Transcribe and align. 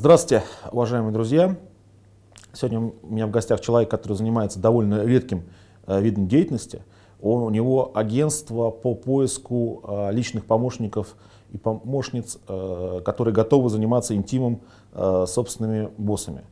Здравствуйте, 0.00 0.44
уважаемые 0.70 1.12
друзья. 1.12 1.56
Сегодня 2.52 2.78
у 3.02 3.12
меня 3.12 3.26
в 3.26 3.32
гостях 3.32 3.60
человек, 3.60 3.90
который 3.90 4.12
занимается 4.12 4.60
довольно 4.60 5.04
редким 5.04 5.42
э, 5.88 6.00
видом 6.00 6.28
деятельности. 6.28 6.84
Он, 7.20 7.42
у 7.42 7.50
него 7.50 7.90
агентство 7.94 8.70
по 8.70 8.94
поиску 8.94 9.82
э, 9.82 10.12
личных 10.12 10.44
помощников 10.44 11.16
и 11.50 11.58
помощниц, 11.58 12.38
э, 12.46 13.00
которые 13.04 13.34
готовы 13.34 13.70
заниматься 13.70 14.14
интимом 14.14 14.60
собственными 14.94 15.90
боссами. 15.98 16.44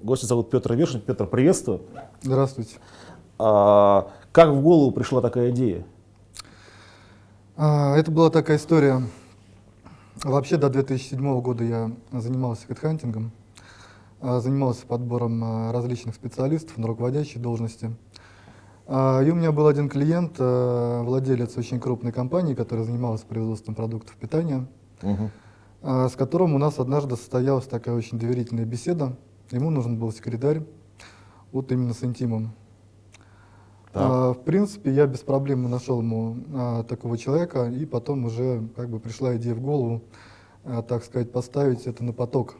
Гостя 0.00 0.26
зовут 0.26 0.50
Петр 0.50 0.72
Вершин. 0.74 1.00
Петр, 1.00 1.26
приветствую. 1.26 1.80
Здравствуйте. 2.22 2.76
А, 3.40 4.12
как 4.30 4.50
в 4.50 4.62
голову 4.62 4.92
пришла 4.92 5.20
такая 5.20 5.50
идея? 5.50 5.84
А, 7.56 7.96
это 7.96 8.12
была 8.12 8.30
такая 8.30 8.56
история. 8.56 9.02
Вообще 10.24 10.56
до 10.56 10.68
2007 10.68 11.40
года 11.40 11.62
я 11.62 11.92
занимался 12.10 12.66
хедхантингом, 12.66 13.30
а, 14.20 14.40
занимался 14.40 14.84
подбором 14.84 15.42
а, 15.44 15.72
различных 15.72 16.16
специалистов 16.16 16.76
на 16.76 16.88
руководящие 16.88 17.40
должности. 17.40 17.94
А, 18.88 19.22
и 19.22 19.30
у 19.30 19.36
меня 19.36 19.52
был 19.52 19.68
один 19.68 19.88
клиент, 19.88 20.38
владелец 20.38 21.56
очень 21.56 21.78
крупной 21.78 22.10
компании, 22.10 22.54
которая 22.54 22.84
занималась 22.84 23.20
производством 23.20 23.76
продуктов 23.76 24.16
питания, 24.16 24.66
угу. 25.02 25.30
с 25.82 26.12
которым 26.16 26.54
у 26.54 26.58
нас 26.58 26.80
однажды 26.80 27.14
состоялась 27.16 27.66
такая 27.66 27.94
очень 27.94 28.18
доверительная 28.18 28.64
беседа. 28.64 29.16
Ему 29.52 29.70
нужен 29.70 29.98
был 29.98 30.10
секретарь, 30.12 30.62
вот 31.52 31.70
именно 31.70 31.94
с 31.94 32.02
интимом. 32.02 32.54
А, 33.94 34.32
в 34.32 34.44
принципе, 34.44 34.92
я 34.92 35.06
без 35.06 35.20
проблем 35.20 35.68
нашел 35.70 36.00
ему 36.00 36.36
а, 36.54 36.82
такого 36.84 37.16
человека, 37.16 37.66
и 37.66 37.86
потом 37.86 38.26
уже 38.26 38.68
как 38.76 38.88
бы 38.88 39.00
пришла 39.00 39.36
идея 39.36 39.54
в 39.54 39.60
голову, 39.60 40.02
а, 40.64 40.82
так 40.82 41.04
сказать, 41.04 41.32
поставить 41.32 41.86
это 41.86 42.04
на 42.04 42.12
поток. 42.12 42.56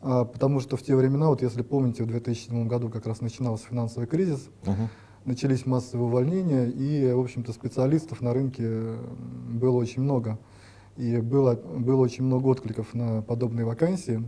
А, 0.00 0.24
потому 0.24 0.60
что 0.60 0.76
в 0.76 0.82
те 0.82 0.94
времена, 0.94 1.28
вот 1.28 1.42
если 1.42 1.62
помните, 1.62 2.04
в 2.04 2.06
2007 2.06 2.68
году 2.68 2.88
как 2.88 3.06
раз 3.06 3.20
начинался 3.20 3.66
финансовый 3.66 4.06
кризис, 4.06 4.48
угу. 4.64 4.88
начались 5.24 5.66
массовые 5.66 6.06
увольнения, 6.06 6.66
и, 6.66 7.12
в 7.12 7.20
общем-то, 7.20 7.52
специалистов 7.52 8.20
на 8.20 8.32
рынке 8.32 8.96
было 9.50 9.76
очень 9.76 10.02
много. 10.02 10.38
И 10.96 11.18
было, 11.18 11.54
было 11.54 12.00
очень 12.00 12.24
много 12.24 12.48
откликов 12.48 12.92
на 12.92 13.22
подобные 13.22 13.64
вакансии. 13.64 14.22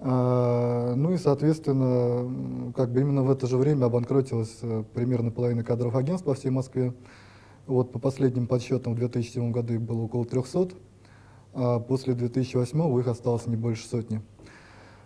А, 0.00 0.94
ну 0.94 1.12
и, 1.12 1.16
соответственно, 1.16 2.72
как 2.76 2.92
бы 2.92 3.00
именно 3.00 3.22
в 3.22 3.30
это 3.30 3.46
же 3.46 3.56
время 3.56 3.86
обанкротилась 3.86 4.56
э, 4.62 4.84
примерно 4.94 5.30
половина 5.30 5.64
кадров 5.64 5.96
агентств 5.96 6.24
по 6.24 6.34
всей 6.34 6.50
Москве. 6.50 6.94
Вот 7.66 7.92
по 7.92 7.98
последним 7.98 8.46
подсчетам 8.46 8.94
в 8.94 8.96
2007 8.96 9.50
году 9.50 9.74
их 9.74 9.82
было 9.82 10.02
около 10.02 10.24
300, 10.24 10.70
а 11.54 11.80
после 11.80 12.14
2008 12.14 13.00
их 13.00 13.08
осталось 13.08 13.46
не 13.46 13.56
больше 13.56 13.86
сотни. 13.86 14.22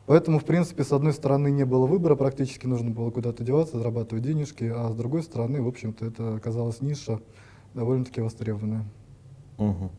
Поэтому, 0.07 0.39
в 0.39 0.45
принципе, 0.45 0.85
с 0.85 0.93
одной 0.93 1.13
стороны 1.13 1.51
не 1.51 1.65
было 1.65 1.87
выбора, 1.87 2.17
практически 2.17 2.67
нужно 2.67 2.91
было 2.91 3.11
куда-то 3.11 3.45
деваться, 3.45 3.79
зарабатывать 3.79 4.25
денежки, 4.25 4.65
а 4.65 4.91
с 4.91 4.95
другой 4.95 5.23
стороны, 5.23 5.63
в 5.63 5.69
общем-то, 5.69 6.05
это 6.05 6.35
оказалась 6.37 6.81
ниша 6.81 7.21
довольно-таки 7.73 8.21
востребованная. 8.21 8.85
Угу. 9.59 9.91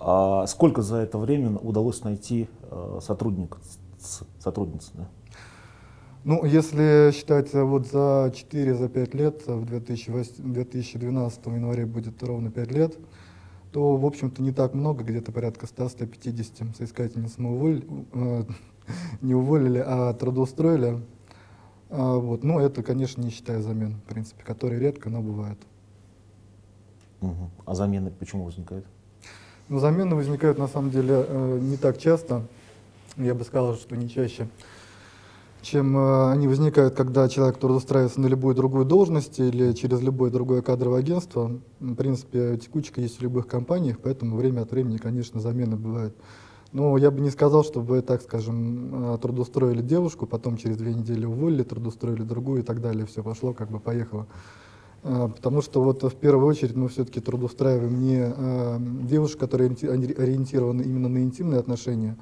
А 0.00 0.46
сколько 0.48 0.82
за 0.82 0.96
это 0.96 1.18
время 1.18 1.56
удалось 1.56 2.02
найти 2.02 2.48
э, 2.62 2.98
сотрудников 3.00 3.60
сотрудниц. 4.38 4.90
Да? 4.94 5.08
Ну, 6.24 6.44
если 6.44 7.10
считать 7.12 7.52
вот 7.52 7.88
за 7.88 8.32
4-5 8.32 8.74
за 8.74 9.16
лет, 9.16 9.46
в 9.46 9.64
2012 9.66 11.46
январе 11.46 11.86
будет 11.86 12.22
ровно 12.22 12.50
5 12.50 12.70
лет, 12.70 12.96
то, 13.72 13.96
в 13.96 14.06
общем-то, 14.06 14.42
не 14.42 14.52
так 14.52 14.74
много, 14.74 15.02
где-то 15.02 15.32
порядка 15.32 15.66
100-150 15.66 16.76
соискательниц 16.76 17.38
мы 17.38 17.52
уволили, 17.52 17.84
э, 18.12 18.44
не 19.22 19.34
уволили, 19.34 19.82
а 19.84 20.12
трудоустроили. 20.12 21.02
А, 21.90 22.16
вот. 22.18 22.44
Но 22.44 22.60
это, 22.60 22.82
конечно, 22.82 23.20
не 23.20 23.30
считая 23.30 23.60
замен, 23.60 23.96
в 23.96 24.02
принципе, 24.02 24.44
которые 24.44 24.78
редко, 24.78 25.10
но 25.10 25.22
бывают. 25.22 25.58
Угу. 27.20 27.50
А 27.66 27.74
замены 27.74 28.10
почему 28.10 28.44
возникают? 28.44 28.86
Ну, 29.68 29.78
замены 29.78 30.14
возникают, 30.14 30.58
на 30.58 30.68
самом 30.68 30.90
деле, 30.90 31.24
э, 31.26 31.58
не 31.60 31.76
так 31.76 31.98
часто 31.98 32.46
я 33.16 33.34
бы 33.34 33.44
сказал, 33.44 33.74
что 33.74 33.96
не 33.96 34.08
чаще, 34.08 34.48
чем 35.62 35.96
э, 35.96 36.30
они 36.32 36.48
возникают, 36.48 36.94
когда 36.94 37.28
человек 37.28 37.58
трудоустраивается 37.58 38.20
на 38.20 38.26
любую 38.26 38.54
другую 38.54 38.84
должность 38.84 39.38
или 39.38 39.72
через 39.72 40.00
любое 40.00 40.30
другое 40.30 40.60
кадровое 40.60 41.00
агентство. 41.00 41.60
В 41.80 41.94
принципе, 41.94 42.56
текучка 42.56 43.00
есть 43.00 43.18
в 43.18 43.22
любых 43.22 43.46
компаниях, 43.46 43.98
поэтому 44.02 44.36
время 44.36 44.62
от 44.62 44.72
времени, 44.72 44.96
конечно, 44.96 45.40
замены 45.40 45.76
бывают. 45.76 46.16
Но 46.72 46.96
я 46.96 47.10
бы 47.10 47.20
не 47.20 47.30
сказал, 47.30 47.64
чтобы, 47.64 48.00
так 48.00 48.22
скажем, 48.22 49.14
э, 49.14 49.18
трудоустроили 49.18 49.82
девушку, 49.82 50.26
потом 50.26 50.56
через 50.56 50.76
две 50.76 50.94
недели 50.94 51.26
уволили, 51.26 51.62
трудоустроили 51.62 52.22
другую 52.22 52.62
и 52.62 52.64
так 52.64 52.80
далее. 52.80 53.06
Все 53.06 53.22
пошло, 53.22 53.52
как 53.52 53.70
бы 53.70 53.78
поехало. 53.78 54.26
Э, 55.04 55.28
потому 55.34 55.62
что 55.62 55.82
вот 55.82 56.02
в 56.02 56.16
первую 56.16 56.46
очередь 56.48 56.74
мы 56.74 56.88
все-таки 56.88 57.20
трудоустраиваем 57.20 58.00
не 58.00 59.06
девушек, 59.06 59.38
которые 59.38 59.70
ориентированы 59.70 60.82
именно 60.82 61.08
на 61.08 61.18
интимные 61.18 61.60
отношения, 61.60 62.16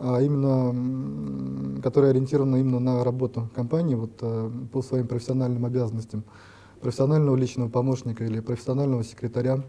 именно, 0.00 1.80
которая 1.82 2.10
ориентирована 2.10 2.56
именно 2.56 2.80
на 2.80 3.04
работу 3.04 3.48
компании 3.54 3.94
вот, 3.94 4.12
э, 4.22 4.50
по 4.72 4.82
своим 4.82 5.06
профессиональным 5.06 5.66
обязанностям, 5.66 6.24
профессионального 6.80 7.36
личного 7.36 7.68
помощника 7.68 8.24
или 8.24 8.40
профессионального 8.40 9.04
секретаря. 9.04 9.62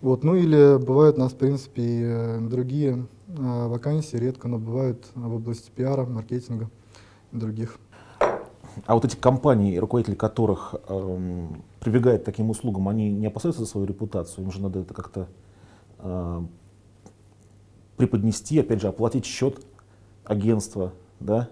Вот. 0.00 0.24
Ну 0.24 0.34
или 0.34 0.78
бывают 0.82 1.16
у 1.16 1.20
нас, 1.20 1.32
в 1.32 1.36
принципе, 1.36 1.82
и 1.82 2.02
э, 2.02 2.40
другие 2.40 3.06
э, 3.28 3.66
вакансии, 3.68 4.16
редко, 4.16 4.48
но 4.48 4.58
бывают 4.58 5.06
в 5.14 5.34
области 5.34 5.70
пиара, 5.70 6.06
маркетинга 6.06 6.70
и 7.32 7.36
других. 7.36 7.78
А 8.86 8.94
вот 8.94 9.04
эти 9.04 9.16
компании, 9.16 9.76
руководители 9.76 10.14
которых 10.14 10.74
эм, 10.88 11.64
прибегают 11.80 12.22
к 12.22 12.24
таким 12.24 12.48
услугам, 12.48 12.88
они 12.88 13.10
не 13.10 13.26
опасаются 13.26 13.62
за 13.62 13.68
свою 13.68 13.86
репутацию? 13.86 14.44
Им 14.44 14.52
же 14.52 14.62
надо 14.62 14.80
это 14.80 14.94
как-то 14.94 15.28
э, 15.98 16.42
преподнести, 17.98 18.58
опять 18.58 18.80
же, 18.80 18.88
оплатить 18.88 19.26
счет 19.26 19.60
агентства, 20.24 20.92
да? 21.20 21.48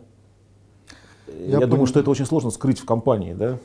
Я, 1.29 1.59
Я 1.59 1.67
думаю, 1.67 1.87
что 1.87 2.01
это 2.01 2.11
очень 2.11 2.25
сложно 2.25 2.51
скрыть 2.51 2.79
в 2.79 2.85
компании, 2.87 3.35
да? 3.35 3.59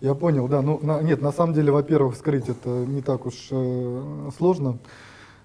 Я 0.00 0.14
понял, 0.14 0.48
да. 0.48 0.62
Ну, 0.62 0.78
на, 0.82 1.02
нет, 1.02 1.20
на 1.20 1.32
самом 1.32 1.54
деле, 1.54 1.72
во-первых, 1.72 2.16
скрыть 2.16 2.48
это 2.48 2.68
не 2.86 3.02
так 3.02 3.26
уж 3.26 3.48
э, 3.50 4.30
сложно. 4.36 4.78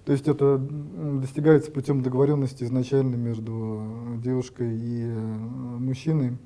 То 0.04 0.12
есть 0.12 0.28
это 0.28 0.58
достигается 0.58 1.70
путем 1.70 2.02
договоренности 2.02 2.62
изначально 2.64 3.16
между 3.16 3.82
девушкой 4.22 4.76
и 4.76 5.02
э, 5.02 5.14
мужчиной. 5.14 6.38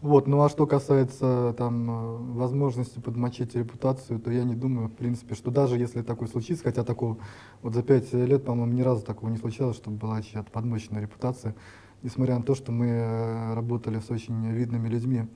Вот, 0.00 0.28
ну 0.28 0.40
а 0.42 0.48
что 0.48 0.64
касается 0.68 1.56
там 1.58 1.90
э, 1.90 2.16
возможности 2.34 3.00
подмочить 3.00 3.56
репутацию, 3.56 4.20
то 4.20 4.30
я 4.30 4.44
не 4.44 4.54
думаю, 4.54 4.86
в 4.86 4.92
принципе, 4.92 5.34
что 5.34 5.50
даже 5.50 5.76
если 5.76 6.02
такое 6.02 6.28
случится, 6.28 6.62
хотя 6.62 6.84
такого 6.84 7.18
вот 7.62 7.74
за 7.74 7.82
пять 7.82 8.12
лет, 8.12 8.44
по-моему, 8.44 8.74
ни 8.74 8.82
разу 8.82 9.04
такого 9.04 9.28
не 9.28 9.38
случалось, 9.38 9.76
чтобы 9.76 9.96
была 9.96 10.22
чья-то 10.22 10.52
подмоченная 10.52 11.02
репутация, 11.02 11.56
несмотря 12.04 12.36
на 12.36 12.44
то, 12.44 12.54
что 12.54 12.70
мы 12.70 12.86
э, 12.86 13.54
работали 13.54 13.98
с 13.98 14.08
очень 14.08 14.48
видными 14.52 14.88
людьми. 14.88 15.26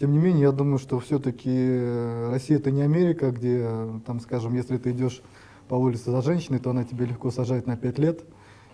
Тем 0.00 0.10
не 0.10 0.18
менее, 0.18 0.42
я 0.42 0.52
думаю, 0.52 0.78
что 0.78 0.98
все-таки 0.98 1.54
э, 1.54 2.30
Россия 2.32 2.58
это 2.58 2.72
не 2.72 2.82
Америка, 2.82 3.30
где, 3.30 3.70
там, 4.04 4.18
скажем, 4.18 4.52
если 4.54 4.78
ты 4.78 4.90
идешь 4.90 5.22
по 5.68 5.76
улице 5.76 6.10
за 6.10 6.22
женщиной, 6.22 6.58
то 6.58 6.70
она 6.70 6.82
тебе 6.82 7.06
легко 7.06 7.30
сажает 7.30 7.68
на 7.68 7.76
пять 7.76 8.00
лет. 8.00 8.24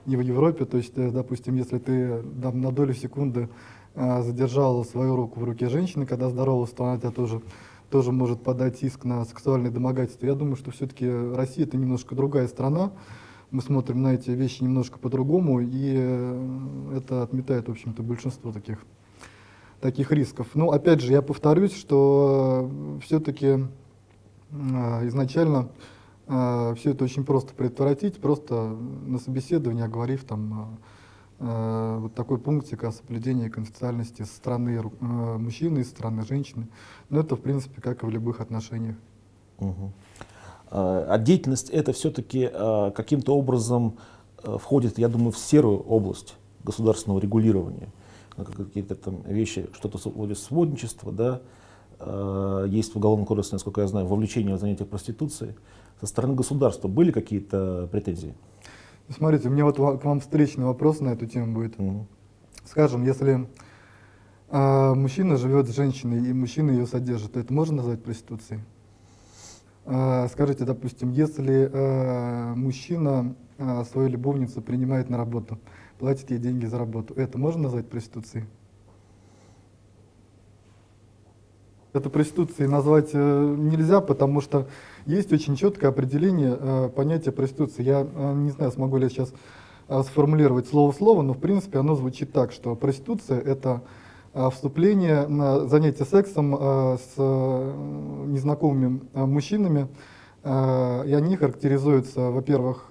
Не 0.06 0.16
в 0.16 0.20
Европе, 0.20 0.64
то 0.64 0.78
есть, 0.78 0.94
допустим, 0.94 1.54
если 1.56 1.76
ты 1.76 2.22
там, 2.40 2.62
на 2.62 2.72
долю 2.72 2.94
секунды 2.94 3.50
а, 4.00 4.22
задержал 4.22 4.84
свою 4.84 5.16
руку 5.16 5.40
в 5.40 5.44
руке 5.44 5.68
женщины, 5.68 6.06
когда 6.06 6.30
здоровалась, 6.30 6.70
то 6.70 6.84
она 6.84 6.98
тебя 6.98 7.10
тоже, 7.10 7.42
тоже 7.90 8.12
может 8.12 8.40
подать 8.44 8.80
иск 8.84 9.04
на 9.04 9.24
сексуальное 9.24 9.72
домогательство. 9.72 10.24
Я 10.24 10.34
думаю, 10.34 10.54
что 10.54 10.70
все-таки 10.70 11.10
Россия 11.34 11.66
это 11.66 11.76
немножко 11.76 12.14
другая 12.14 12.46
страна. 12.46 12.92
Мы 13.50 13.60
смотрим 13.60 14.00
на 14.02 14.14
эти 14.14 14.30
вещи 14.30 14.62
немножко 14.62 15.00
по-другому, 15.00 15.58
и 15.58 15.94
э, 15.96 16.98
это 16.98 17.24
отметает, 17.24 17.66
в 17.66 17.72
общем-то, 17.72 18.04
большинство 18.04 18.52
таких, 18.52 18.86
таких 19.80 20.12
рисков. 20.12 20.46
Но, 20.54 20.70
опять 20.70 21.00
же, 21.00 21.10
я 21.10 21.20
повторюсь, 21.20 21.74
что 21.74 22.70
все-таки 23.02 23.64
а, 24.52 25.04
изначально 25.08 25.70
а, 26.28 26.72
все 26.76 26.90
это 26.92 27.02
очень 27.02 27.24
просто 27.24 27.52
предотвратить, 27.52 28.20
просто 28.20 28.76
на 29.06 29.18
собеседовании, 29.18 29.82
оговорив 29.82 30.22
там 30.22 30.52
Э, 30.52 30.97
вот 31.38 32.14
такой 32.14 32.38
пунктик 32.38 32.82
о 32.82 32.90
соблюдении 32.90 33.48
конфиденциальности 33.48 34.22
со 34.22 34.34
стороны 34.34 34.70
э, 34.70 35.38
мужчины 35.38 35.80
и 35.80 35.84
со 35.84 35.90
стороны 35.90 36.26
женщины. 36.26 36.66
Но 37.10 37.20
это, 37.20 37.36
в 37.36 37.40
принципе, 37.40 37.80
как 37.80 38.02
и 38.02 38.06
в 38.06 38.10
любых 38.10 38.40
отношениях. 38.40 38.96
Угу. 39.58 39.92
А 40.70 41.18
деятельность 41.18 41.70
это 41.70 41.92
все-таки 41.92 42.50
э, 42.52 42.90
каким-то 42.94 43.36
образом 43.36 43.98
входит, 44.42 44.98
я 44.98 45.08
думаю, 45.08 45.32
в 45.32 45.38
серую 45.38 45.80
область 45.80 46.36
государственного 46.64 47.20
регулирования. 47.20 47.88
Какие-то 48.36 48.94
там 48.94 49.22
вещи, 49.22 49.68
что-то 49.74 49.98
вроде 50.10 50.34
сводничества, 50.36 51.10
да, 51.10 51.40
есть 52.66 52.94
в 52.94 52.96
Уголовном 52.96 53.26
кодексе, 53.26 53.54
насколько 53.54 53.80
я 53.80 53.88
знаю, 53.88 54.06
вовлечение 54.06 54.54
в 54.54 54.60
занятия 54.60 54.84
проституцией. 54.84 55.54
Со 56.00 56.06
стороны 56.06 56.34
государства 56.34 56.86
были 56.86 57.10
какие-то 57.10 57.88
претензии? 57.90 58.34
Смотрите, 59.10 59.48
у 59.48 59.50
меня 59.50 59.64
вот 59.64 59.76
к 59.76 60.04
вам 60.04 60.20
встречный 60.20 60.66
вопрос 60.66 61.00
на 61.00 61.10
эту 61.10 61.26
тему 61.26 61.54
будет. 61.54 61.78
Угу. 61.78 62.06
Скажем, 62.64 63.04
если 63.04 63.48
э, 64.50 64.94
мужчина 64.94 65.36
живет 65.36 65.68
с 65.68 65.74
женщиной 65.74 66.28
и 66.28 66.32
мужчина 66.34 66.70
ее 66.70 66.86
содержит, 66.86 67.36
это 67.36 67.52
можно 67.52 67.78
назвать 67.78 68.02
проституцией? 68.02 68.60
Э, 69.86 70.28
скажите, 70.30 70.66
допустим, 70.66 71.10
если 71.10 71.70
э, 71.72 72.54
мужчина 72.54 73.34
э, 73.56 73.84
свою 73.90 74.08
любовницу 74.10 74.60
принимает 74.60 75.08
на 75.08 75.16
работу, 75.16 75.58
платит 75.98 76.30
ей 76.30 76.38
деньги 76.38 76.66
за 76.66 76.78
работу, 76.78 77.14
это 77.14 77.38
можно 77.38 77.62
назвать 77.62 77.88
проституцией? 77.88 78.44
Это 81.98 82.10
проституцией 82.10 82.68
назвать 82.68 83.10
э, 83.12 83.54
нельзя, 83.58 84.00
потому 84.00 84.40
что 84.40 84.68
есть 85.04 85.32
очень 85.32 85.56
четкое 85.56 85.90
определение 85.90 86.56
э, 86.56 86.90
понятия 86.94 87.32
проституции. 87.32 87.82
Я 87.82 88.06
э, 88.06 88.34
не 88.34 88.50
знаю, 88.50 88.70
смогу 88.70 88.98
ли 88.98 89.04
я 89.04 89.08
сейчас 89.08 89.32
сформулировать 90.06 90.68
слово 90.68 90.92
в 90.92 90.94
слово, 90.94 91.22
но 91.22 91.32
в 91.32 91.38
принципе 91.38 91.78
оно 91.78 91.96
звучит 91.96 92.30
так, 92.30 92.52
что 92.52 92.76
проституция 92.76 93.40
это 93.40 93.82
вступление 94.52 95.26
на 95.26 95.66
занятие 95.66 96.04
сексом 96.04 96.54
с 96.54 97.16
незнакомыми 97.16 99.00
мужчинами, 99.14 99.88
и 100.44 101.14
они 101.16 101.36
характеризуются, 101.36 102.30
во-первых, 102.30 102.90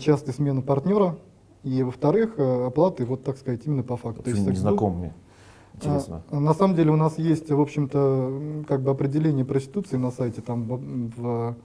частой 0.00 0.34
сменой 0.34 0.64
партнера, 0.64 1.18
и 1.62 1.84
во-вторых, 1.84 2.36
оплаты, 2.36 3.04
вот 3.04 3.22
так 3.22 3.38
сказать, 3.38 3.60
именно 3.64 3.84
по 3.84 3.96
факту. 3.96 4.24
Почему 4.24 4.50
незнакомыми? 4.50 5.12
Интересно. 5.74 6.22
А, 6.30 6.40
на 6.40 6.54
самом 6.54 6.76
деле 6.76 6.90
у 6.90 6.96
нас 6.96 7.18
есть, 7.18 7.50
в 7.50 7.60
общем-то, 7.60 8.64
как 8.68 8.82
бы 8.82 8.90
определение 8.90 9.44
проституции 9.44 9.96
на 9.96 10.10
сайте, 10.10 10.40
там 10.40 11.10
в, 11.16 11.56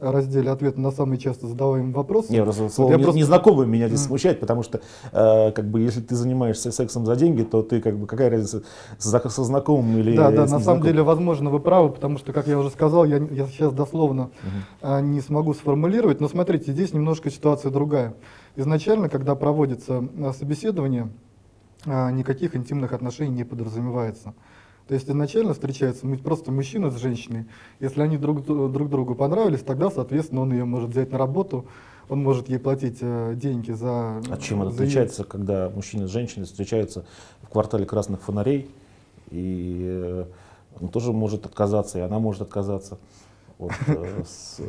разделе 0.00 0.50
ответы 0.50 0.80
на 0.80 0.90
самые 0.90 1.18
часто 1.18 1.46
задаваемые 1.46 1.94
вопросы. 1.94 2.32
Не, 2.32 2.42
просто 2.42 2.68
слово 2.70 2.92
вот 2.92 2.96
не, 2.96 3.02
просто... 3.02 3.20
меня 3.66 3.88
здесь 3.88 4.00
mm. 4.00 4.06
смущает, 4.06 4.40
потому 4.40 4.62
что 4.62 4.80
э, 5.12 5.52
как 5.52 5.66
бы 5.66 5.80
если 5.80 6.00
ты 6.00 6.14
занимаешься 6.14 6.72
сексом 6.72 7.04
за 7.04 7.16
деньги, 7.16 7.42
то 7.42 7.62
ты 7.62 7.80
как 7.80 7.98
бы 7.98 8.06
какая 8.06 8.30
разница 8.30 8.62
со, 8.98 9.28
со 9.28 9.44
знакомым 9.44 9.98
или 9.98 10.16
Да, 10.16 10.30
да, 10.30 10.46
на 10.46 10.58
самом 10.58 10.82
деле, 10.82 11.02
возможно, 11.02 11.50
вы 11.50 11.60
правы, 11.60 11.90
потому 11.90 12.18
что, 12.18 12.32
как 12.32 12.46
я 12.48 12.58
уже 12.58 12.70
сказал, 12.70 13.04
я, 13.04 13.18
я 13.18 13.46
сейчас 13.46 13.72
дословно 13.72 14.30
uh-huh. 14.82 15.02
не 15.02 15.20
смогу 15.20 15.54
сформулировать, 15.54 16.20
но 16.20 16.28
смотрите, 16.28 16.72
здесь 16.72 16.94
немножко 16.94 17.30
ситуация 17.30 17.70
другая. 17.70 18.14
Изначально, 18.56 19.08
когда 19.08 19.34
проводится 19.34 20.02
э, 20.16 20.32
собеседование, 20.32 21.04
а, 21.04 21.29
никаких 21.86 22.54
интимных 22.56 22.92
отношений 22.92 23.36
не 23.36 23.44
подразумевается. 23.44 24.34
То 24.88 24.94
есть 24.94 25.08
изначально 25.08 25.54
встречается 25.54 26.06
просто 26.24 26.50
мужчина 26.50 26.90
с 26.90 26.96
женщиной. 27.00 27.46
Если 27.78 28.02
они 28.02 28.18
друг, 28.18 28.44
друг 28.44 28.90
другу 28.90 29.14
понравились, 29.14 29.60
тогда, 29.60 29.88
соответственно, 29.88 30.40
он 30.40 30.52
ее 30.52 30.64
может 30.64 30.90
взять 30.90 31.12
на 31.12 31.18
работу, 31.18 31.66
он 32.08 32.24
может 32.24 32.48
ей 32.48 32.58
платить 32.58 32.98
э, 33.00 33.34
деньги 33.36 33.70
за... 33.70 34.18
А 34.18 34.36
чем 34.40 34.62
это 34.62 34.72
отличается, 34.72 35.22
ее... 35.22 35.28
когда 35.28 35.70
мужчина 35.70 36.08
с 36.08 36.10
женщиной 36.10 36.46
встречаются 36.46 37.04
в 37.40 37.48
квартале 37.48 37.86
красных 37.86 38.20
фонарей, 38.20 38.68
и 39.30 39.78
э, 39.80 40.24
он 40.80 40.88
тоже 40.88 41.12
может 41.12 41.46
отказаться, 41.46 41.98
и 41.98 42.02
она 42.02 42.18
может 42.18 42.42
отказаться? 42.42 42.98
Э, 43.86 44.22
с... 44.24 44.60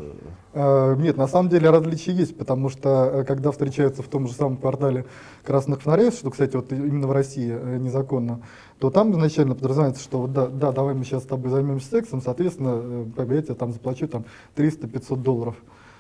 Э, 0.54 0.96
нет, 0.98 1.18
на 1.18 1.28
самом 1.28 1.50
деле 1.50 1.70
различия 1.70 2.12
есть, 2.12 2.38
потому 2.38 2.70
что 2.70 3.10
э, 3.14 3.24
когда 3.24 3.52
встречаются 3.52 4.04
в 4.04 4.08
том 4.08 4.28
же 4.28 4.34
самом 4.34 4.58
квартале 4.58 5.06
красных 5.44 5.82
фонарей, 5.82 6.12
что, 6.12 6.30
кстати, 6.30 6.56
вот 6.56 6.72
именно 6.72 7.08
в 7.08 7.12
России 7.12 7.52
незаконно, 7.78 8.42
то 8.80 8.90
там 8.90 9.12
изначально 9.14 9.56
подразумевается, 9.56 10.04
что 10.04 10.28
да, 10.28 10.48
да, 10.48 10.72
давай 10.72 10.94
мы 10.94 11.04
сейчас 11.04 11.24
с 11.24 11.28
тобой 11.28 11.52
займемся 11.52 11.90
сексом, 11.90 12.22
соответственно, 12.22 13.06
я 13.18 13.42
тебе 13.42 13.56
там 13.56 13.72
заплачу 13.72 14.08
там 14.08 14.26
300-500 14.56 15.16
долларов. 15.18 15.56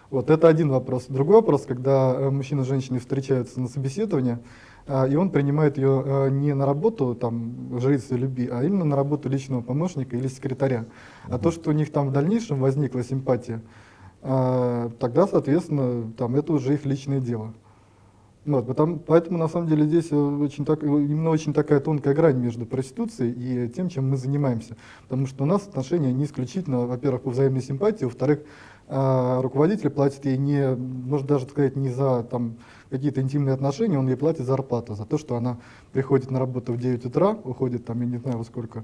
Вот 0.10 0.30
это 0.30 0.50
один 0.50 0.70
вопрос. 0.70 1.06
Другой 1.08 1.36
вопрос, 1.36 1.64
когда 1.66 2.30
мужчина 2.32 2.62
и 2.62 2.66
женщина 2.66 3.00
встречаются 3.00 3.62
на 3.62 3.70
собеседовании, 3.70 4.40
и 4.88 5.16
он 5.16 5.30
принимает 5.30 5.78
ее 5.78 6.04
а, 6.06 6.28
не 6.30 6.54
на 6.54 6.66
работу 6.66 7.16
там, 7.16 7.80
жрицы 7.80 8.16
любви, 8.16 8.50
а 8.52 8.64
именно 8.64 8.86
на 8.86 8.96
работу 8.96 9.30
личного 9.30 9.62
помощника 9.62 10.18
или 10.18 10.28
секретаря. 10.28 10.86
А 11.30 11.38
то, 11.38 11.52
что 11.52 11.70
у 11.70 11.74
них 11.74 11.92
там 11.92 12.10
в 12.10 12.12
дальнейшем 12.12 12.60
возникла 12.60 13.04
симпатия, 13.04 13.62
а, 14.22 14.90
тогда, 15.00 15.28
соответственно, 15.28 16.12
там, 16.18 16.36
это 16.36 16.54
уже 16.54 16.74
их 16.74 16.86
личное 16.86 17.20
дело. 17.20 17.54
Вот, 18.44 18.66
потому, 18.66 18.98
поэтому 18.98 19.38
на 19.38 19.48
самом 19.48 19.68
деле 19.68 19.86
здесь 19.86 20.12
очень 20.12 20.66
так, 20.66 20.82
именно 20.82 21.30
очень 21.30 21.54
такая 21.54 21.80
тонкая 21.80 22.16
грань 22.16 22.38
между 22.38 22.66
проституцией 22.66 23.34
и 23.34 23.70
тем, 23.70 23.88
чем 23.88 24.10
мы 24.10 24.18
занимаемся. 24.18 24.78
Потому 25.04 25.28
что 25.28 25.44
у 25.44 25.46
нас 25.46 25.68
отношения 25.68 26.12
не 26.12 26.26
исключительно, 26.26 26.88
во-первых, 26.88 27.22
по 27.22 27.30
взаимной 27.30 27.62
симпатии, 27.62 28.06
во-вторых, 28.06 28.40
руководитель 28.88 29.92
платит 29.92 30.26
ей 30.26 30.38
не, 30.38 30.76
можно 30.76 31.28
даже 31.28 31.46
сказать, 31.46 31.76
не 31.76 31.90
за 31.90 32.24
там, 32.24 32.58
какие-то 32.92 33.22
интимные 33.22 33.54
отношения, 33.54 33.98
он 33.98 34.08
ей 34.08 34.18
платит 34.18 34.46
зарплату 34.46 34.96
за 34.96 35.06
то, 35.06 35.18
что 35.18 35.36
она 35.36 35.58
приходит 35.94 36.30
на 36.30 36.40
работу 36.40 36.74
в 36.74 36.78
9 36.78 37.06
утра, 37.06 37.38
уходит 37.44 37.86
там, 37.86 38.02
я 38.02 38.06
не 38.06 38.18
знаю 38.18 38.38
во 38.38 38.44
сколько, 38.44 38.84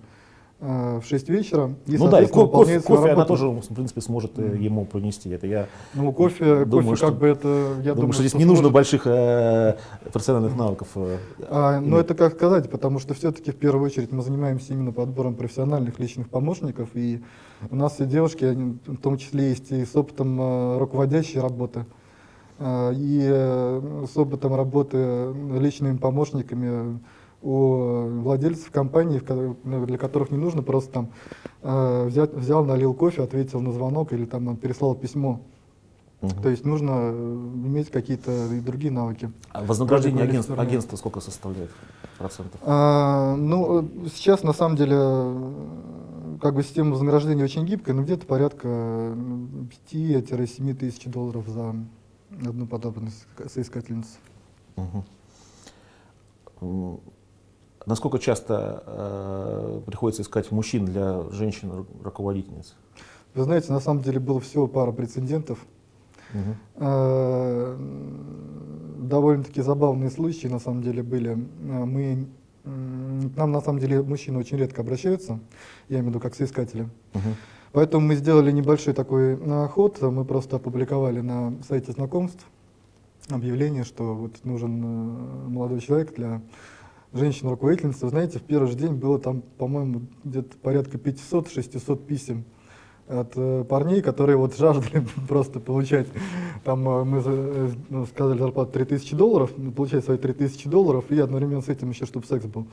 э, 0.62 1.02
в 1.04 1.06
6 1.06 1.28
вечера. 1.28 1.76
И, 1.86 1.98
ну 1.98 2.10
да, 2.10 2.22
и 2.22 2.26
ко- 2.26 2.48
кофе, 2.48 2.80
кофе 2.80 3.12
она 3.12 3.26
тоже, 3.26 3.50
в 3.50 3.76
принципе, 3.76 4.00
сможет 4.00 4.38
mm. 4.38 4.64
ему 4.64 4.86
принести. 4.86 5.30
Это 5.30 5.46
я 5.46 5.68
ну, 5.94 6.14
кофе, 6.14 6.64
думаю, 6.64 6.86
кофе 6.86 6.96
что, 6.96 7.08
как 7.08 7.20
бы 7.20 7.28
это... 7.28 7.48
Я 7.50 7.94
думаю, 7.94 7.96
думаю 7.96 8.14
что 8.14 8.22
здесь 8.22 8.32
что 8.32 8.38
не 8.38 8.46
сможет. 8.46 8.64
нужно 8.64 8.74
больших 8.74 9.02
э, 9.06 9.76
профессиональных 10.14 10.56
навыков. 10.56 10.88
Э, 10.96 11.18
а, 11.50 11.82
ну, 11.82 11.98
это 11.98 12.16
как 12.16 12.36
сказать, 12.36 12.72
потому 12.72 13.00
что 13.00 13.14
все-таки 13.14 13.52
в 13.52 13.58
первую 13.58 13.86
очередь 13.86 14.14
мы 14.14 14.24
занимаемся 14.24 14.72
именно 14.72 14.94
подбором 14.94 15.36
профессиональных 15.36 16.00
личных 16.00 16.30
помощников, 16.30 16.90
и 16.94 17.22
у 17.70 17.76
нас 17.76 17.96
все 17.96 18.06
девушки, 18.06 18.46
они, 18.46 18.78
в 18.86 19.02
том 19.02 19.18
числе 19.18 19.50
есть 19.50 19.70
и 19.72 19.84
с 19.84 19.94
опытом 19.98 20.40
э, 20.40 20.78
руководящей 20.78 21.42
работы. 21.42 21.86
А, 22.60 22.92
и 22.92 23.22
э, 23.24 24.06
с 24.12 24.18
опытом 24.18 24.56
работы 24.56 25.34
личными 25.60 25.98
помощниками 25.98 27.00
у 27.42 28.08
владельцев 28.22 28.72
компаний, 28.72 29.22
для 29.64 29.98
которых 29.98 30.32
не 30.32 30.38
нужно 30.38 30.64
просто 30.64 30.92
там 30.92 31.10
э, 31.62 32.06
взять, 32.08 32.34
взял, 32.34 32.66
налил 32.66 32.94
кофе, 32.94 33.24
ответил 33.24 33.62
на 33.62 33.72
звонок 33.72 34.12
или 34.12 34.26
там 34.26 34.56
переслал 34.58 34.96
письмо. 34.96 35.42
Угу. 36.22 36.42
То 36.42 36.50
есть 36.50 36.66
нужно 36.66 36.92
э, 36.94 37.14
иметь 37.14 37.92
какие-то 37.92 38.32
и 38.54 38.60
другие 38.60 38.92
навыки. 38.92 39.32
А 39.52 39.64
вознаграждение 39.64 40.24
агентства, 40.24 40.60
агентства 40.60 40.98
сколько 40.98 41.20
составляет 41.20 41.70
процентов? 42.18 42.60
А, 42.64 43.36
ну, 43.36 43.88
сейчас 44.16 44.42
на 44.42 44.54
самом 44.54 44.78
деле 44.78 44.98
как 46.42 46.56
бы 46.56 46.64
система 46.64 46.92
вознаграждения 46.92 47.44
очень 47.44 47.66
гибкая, 47.66 47.96
но 47.96 48.04
где-то 48.04 48.26
порядка 48.26 48.68
5-7 49.92 50.74
тысяч 50.74 51.06
долларов 51.06 51.48
за 51.48 51.76
одну 52.46 52.66
подобную 52.68 53.12
соискательницу. 53.48 54.18
Угу. 54.76 55.04
Насколько 57.86 58.20
часто 58.20 58.84
э, 58.86 59.82
приходится 59.86 60.22
искать 60.22 60.52
мужчин 60.52 60.86
для 60.86 61.24
женщин-руководительниц? 61.32 62.76
Вы 63.34 63.44
знаете, 63.44 63.72
на 63.72 63.80
самом 63.80 64.02
деле 64.04 64.20
было 64.20 64.40
всего 64.40 64.68
пара 64.68 64.92
прецедентов. 64.92 65.66
Угу. 66.34 66.56
Э, 66.76 67.78
довольно-таки 69.00 69.62
забавные 69.62 70.10
случаи 70.10 70.48
на 70.48 70.60
самом 70.60 70.82
деле 70.82 71.02
были. 71.02 71.36
Мы, 71.36 72.28
к 72.64 73.38
нам 73.38 73.52
на 73.54 73.62
самом 73.62 73.80
деле 73.80 74.02
мужчины 74.02 74.40
очень 74.40 74.58
редко 74.58 74.82
обращаются, 74.82 75.40
я 75.88 76.00
имею 76.00 76.06
в 76.06 76.10
виду 76.10 76.20
как 76.20 76.36
соискатели. 76.36 76.90
Угу. 77.14 77.36
Поэтому 77.78 78.08
мы 78.08 78.16
сделали 78.16 78.50
небольшой 78.50 78.96
такой 78.96 79.38
э, 79.40 79.68
ход, 79.68 80.02
мы 80.02 80.26
просто 80.26 80.56
опубликовали 80.56 81.22
на 81.22 81.54
сайте 81.62 81.92
знакомств 81.92 82.44
объявление, 83.30 83.84
что 83.84 84.16
вот 84.16 84.44
нужен 84.44 84.84
э, 84.84 85.48
молодой 85.50 85.80
человек 85.82 86.16
для 86.16 86.42
женщин-руководительницы. 87.14 88.06
Вы 88.06 88.10
знаете, 88.10 88.40
в 88.40 88.42
первый 88.42 88.68
же 88.68 88.76
день 88.76 88.94
было 88.94 89.20
там, 89.20 89.44
по-моему, 89.60 90.08
где-то 90.24 90.58
порядка 90.58 90.98
500-600 90.98 92.04
писем 92.04 92.46
от 93.08 93.34
э, 93.36 93.64
парней, 93.68 94.02
которые 94.02 94.38
вот 94.38 94.56
жаждали 94.56 95.06
просто 95.28 95.60
получать, 95.60 96.08
там 96.64 96.84
мы 96.84 97.22
ну, 97.90 98.06
сказали 98.06 98.40
зарплату 98.40 98.74
3000 98.74 99.16
долларов, 99.16 99.52
получать 99.76 100.04
свои 100.04 100.18
3000 100.18 100.68
долларов 100.70 101.06
и 101.10 101.20
одновременно 101.20 101.62
с 101.62 101.70
этим 101.70 101.90
еще, 101.90 102.06
чтобы 102.06 102.26
секс 102.26 102.46
был. 102.46 102.68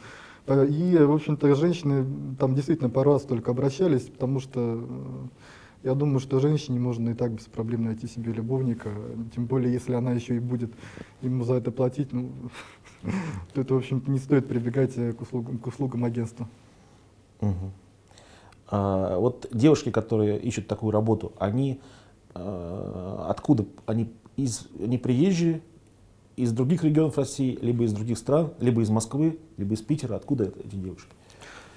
Э, 0.46 0.66
и, 0.66 0.96
в 0.98 1.12
общем-то, 1.12 1.54
женщины 1.54 2.04
там 2.38 2.54
действительно 2.54 2.90
пару 2.90 3.12
раз 3.12 3.22
только 3.22 3.50
обращались, 3.50 4.02
потому 4.02 4.40
что 4.40 4.80
э, 4.82 5.88
я 5.88 5.94
думаю, 5.94 6.18
что 6.18 6.40
женщине 6.40 6.80
можно 6.80 7.10
и 7.10 7.14
так 7.14 7.32
без 7.32 7.44
проблем 7.44 7.84
найти 7.84 8.06
себе 8.06 8.32
любовника, 8.32 8.90
тем 9.34 9.46
более, 9.46 9.72
если 9.72 9.94
она 9.94 10.12
еще 10.12 10.36
и 10.36 10.40
будет 10.40 10.72
ему 11.22 11.44
за 11.44 11.54
это 11.54 11.70
платить, 11.70 12.12
ну, 12.12 12.30
то 13.52 13.60
это, 13.60 13.74
в 13.74 13.78
общем-то, 13.78 14.10
не 14.10 14.18
стоит 14.18 14.48
прибегать 14.48 14.96
э, 14.96 15.12
к 15.12 15.20
услугам, 15.20 15.58
к 15.58 15.66
услугам 15.66 16.04
агентства. 16.04 16.48
Угу. 17.40 17.83
А, 18.68 19.18
вот 19.18 19.46
девушки, 19.52 19.90
которые 19.90 20.38
ищут 20.38 20.66
такую 20.66 20.92
работу, 20.92 21.32
они 21.38 21.80
а, 22.34 23.26
откуда? 23.30 23.66
Они, 23.86 24.12
из, 24.36 24.66
они 24.80 24.98
приезжие, 24.98 25.62
из 26.36 26.52
других 26.52 26.82
регионов 26.84 27.16
России, 27.18 27.58
либо 27.60 27.84
из 27.84 27.92
других 27.92 28.18
стран, 28.18 28.52
либо 28.58 28.82
из 28.82 28.90
Москвы, 28.90 29.38
либо 29.56 29.74
из 29.74 29.82
Питера. 29.82 30.16
Откуда 30.16 30.52
эти 30.64 30.74
девушки? 30.74 31.10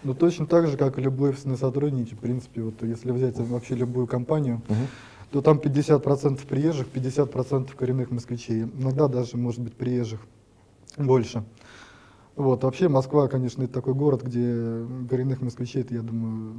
Ну, 0.03 0.13
точно 0.13 0.45
так 0.45 0.67
же, 0.67 0.77
как 0.77 0.99
и 0.99 1.07
офисный 1.07 1.57
сотрудник, 1.57 2.11
в 2.11 2.17
принципе, 2.17 2.61
вот 2.61 2.81
если 2.83 3.11
взять 3.11 3.37
вообще 3.37 3.75
любую 3.75 4.07
компанию, 4.07 4.61
uh-huh. 4.67 4.87
то 5.31 5.41
там 5.41 5.57
50% 5.57 6.45
приезжих, 6.47 6.87
50% 6.93 7.75
коренных 7.75 8.11
москвичей. 8.11 8.63
Иногда 8.63 9.07
даже, 9.07 9.37
может 9.37 9.59
быть, 9.59 9.73
приезжих 9.73 10.21
больше. 10.97 11.43
Вот. 12.37 12.63
Вообще 12.63 12.87
Москва, 12.87 13.27
конечно, 13.27 13.63
это 13.63 13.73
такой 13.73 13.95
город, 13.95 14.21
где 14.21 14.85
коренных 15.09 15.41
москвичей, 15.41 15.83
я 15.89 16.03
думаю, 16.03 16.53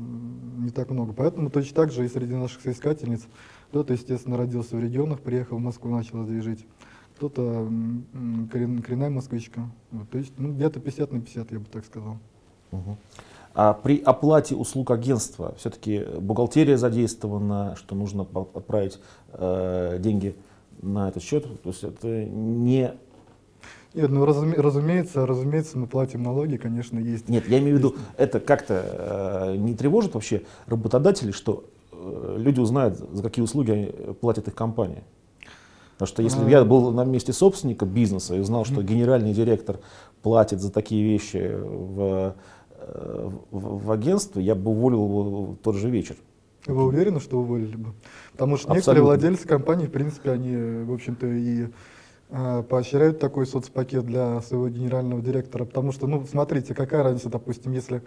не 0.58 0.70
так 0.70 0.90
много. 0.90 1.12
Поэтому 1.12 1.50
точно 1.50 1.76
так 1.76 1.92
же 1.92 2.04
и 2.04 2.08
среди 2.08 2.35
наших 2.35 2.61
соискательниц. 2.62 3.23
Кто-то, 3.70 3.92
естественно, 3.92 4.37
родился 4.37 4.75
в 4.75 4.80
регионах, 4.80 5.20
приехал 5.20 5.58
в 5.58 5.61
Москву, 5.61 5.88
начал 5.90 6.25
здесь 6.25 6.42
жить. 6.42 6.66
Кто-то 7.16 7.70
корен, 8.52 8.82
коренная 8.82 9.11
москвичка. 9.11 9.70
Вот. 9.92 10.11
То 10.11 10.18
есть 10.18 10.32
ну, 10.37 10.52
где-то 10.52 10.80
50 10.80 11.12
на 11.12 11.20
50, 11.20 11.52
я 11.52 11.58
бы 11.61 11.66
так 11.66 11.85
сказал. 11.85 12.18
Угу. 12.73 12.97
А 13.54 13.73
при 13.73 14.00
оплате 14.00 14.56
услуг 14.56 14.90
агентства 14.90 15.54
все-таки 15.58 16.04
бухгалтерия 16.18 16.76
задействована, 16.76 17.76
что 17.76 17.94
нужно 17.94 18.26
отправить 18.54 18.99
э, 19.32 19.99
деньги 20.00 20.35
на 20.82 21.08
этот 21.08 21.23
счет. 21.23 21.44
То 21.62 21.70
есть 21.70 21.85
это 21.85 22.25
не 22.25 22.94
нет, 23.95 24.11
ну 24.11 24.25
разуме, 24.25 24.54
разумеется, 24.54 25.26
разумеется, 25.26 25.78
мы 25.78 25.87
платим 25.87 26.23
налоги, 26.23 26.57
конечно, 26.57 26.99
есть. 26.99 27.28
Нет, 27.28 27.49
я 27.49 27.59
имею 27.59 27.76
в 27.76 27.78
виду, 27.78 27.97
это 28.16 28.38
как-то 28.38 29.54
э, 29.54 29.57
не 29.57 29.75
тревожит 29.75 30.14
вообще 30.14 30.42
работодателей, 30.66 31.33
что 31.33 31.64
э, 31.92 32.35
люди 32.38 32.61
узнают, 32.61 32.99
за 32.99 33.23
какие 33.23 33.42
услуги 33.42 33.95
платят 34.21 34.47
их 34.49 34.54
компания. 34.54 35.04
Потому 35.95 36.07
что 36.07 36.23
если 36.23 36.45
бы 36.45 36.50
я 36.50 36.64
был 36.64 36.92
на 36.92 37.04
месте 37.04 37.33
собственника 37.33 37.87
бизнеса 37.87 38.37
и 38.37 38.40
узнал, 38.40 38.64
что 38.64 38.83
генеральный 38.83 39.33
директор 39.33 39.80
платит 40.23 40.61
за 40.61 40.71
такие 40.71 41.02
вещи 41.02 41.50
в, 41.59 42.37
э, 42.71 43.30
в, 43.50 43.87
в 43.87 43.90
агентстве, 43.90 44.42
я 44.42 44.54
бы 44.54 44.71
уволил 44.71 45.04
его 45.04 45.23
в 45.47 45.57
тот 45.57 45.76
же 45.76 45.88
вечер. 45.88 46.16
Вы 46.66 46.85
уверены, 46.85 47.21
что 47.21 47.40
уволили 47.40 47.76
бы? 47.76 47.95
Потому 48.33 48.59
что 48.59 48.68
Абсолютно. 48.71 48.75
некоторые 48.75 49.02
владельцы 49.04 49.49
компаний, 49.49 49.87
в 49.87 49.90
принципе, 49.90 50.30
они, 50.33 50.85
в 50.85 50.92
общем-то, 50.92 51.26
и 51.26 51.68
Э, 51.68 51.71
поощряют 52.28 53.18
такой 53.18 53.47
соцпакет 53.47 54.04
для 54.04 54.40
своего 54.42 54.68
генерального 54.68 55.23
директора, 55.23 55.64
потому 55.64 55.92
что, 55.92 56.06
ну, 56.06 56.25
смотрите, 56.30 56.75
какая 56.75 57.02
разница, 57.02 57.30
допустим, 57.30 57.73
если, 57.73 58.02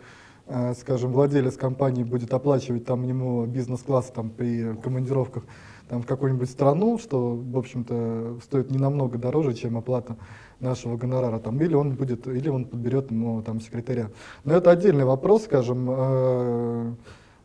э, 0.46 0.76
скажем, 0.76 1.12
владелец 1.12 1.58
компании 1.58 2.04
будет 2.04 2.32
оплачивать 2.32 2.86
там 2.86 3.02
ему 3.04 3.46
бизнес-класс 3.48 4.12
там 4.14 4.30
при 4.30 4.76
командировках 4.76 5.44
там 5.90 6.04
в 6.04 6.06
какую-нибудь 6.06 6.50
страну, 6.50 7.00
что, 7.00 7.36
в 7.36 7.58
общем-то, 7.58 8.38
стоит 8.44 8.70
не 8.70 8.78
намного 8.78 9.18
дороже, 9.18 9.56
чем 9.56 9.76
оплата 9.76 10.16
нашего 10.60 10.98
гонорара, 10.98 11.40
там, 11.40 11.60
или 11.60 11.74
он 11.74 11.96
будет, 11.96 12.28
или 12.28 12.48
он 12.48 12.66
подберет 12.66 13.10
ему 13.10 13.42
там 13.42 13.60
секретаря. 13.60 14.12
Но 14.44 14.54
это 14.54 14.70
отдельный 14.70 15.04
вопрос, 15.04 15.46
скажем, 15.46 15.88
э, 15.90 16.94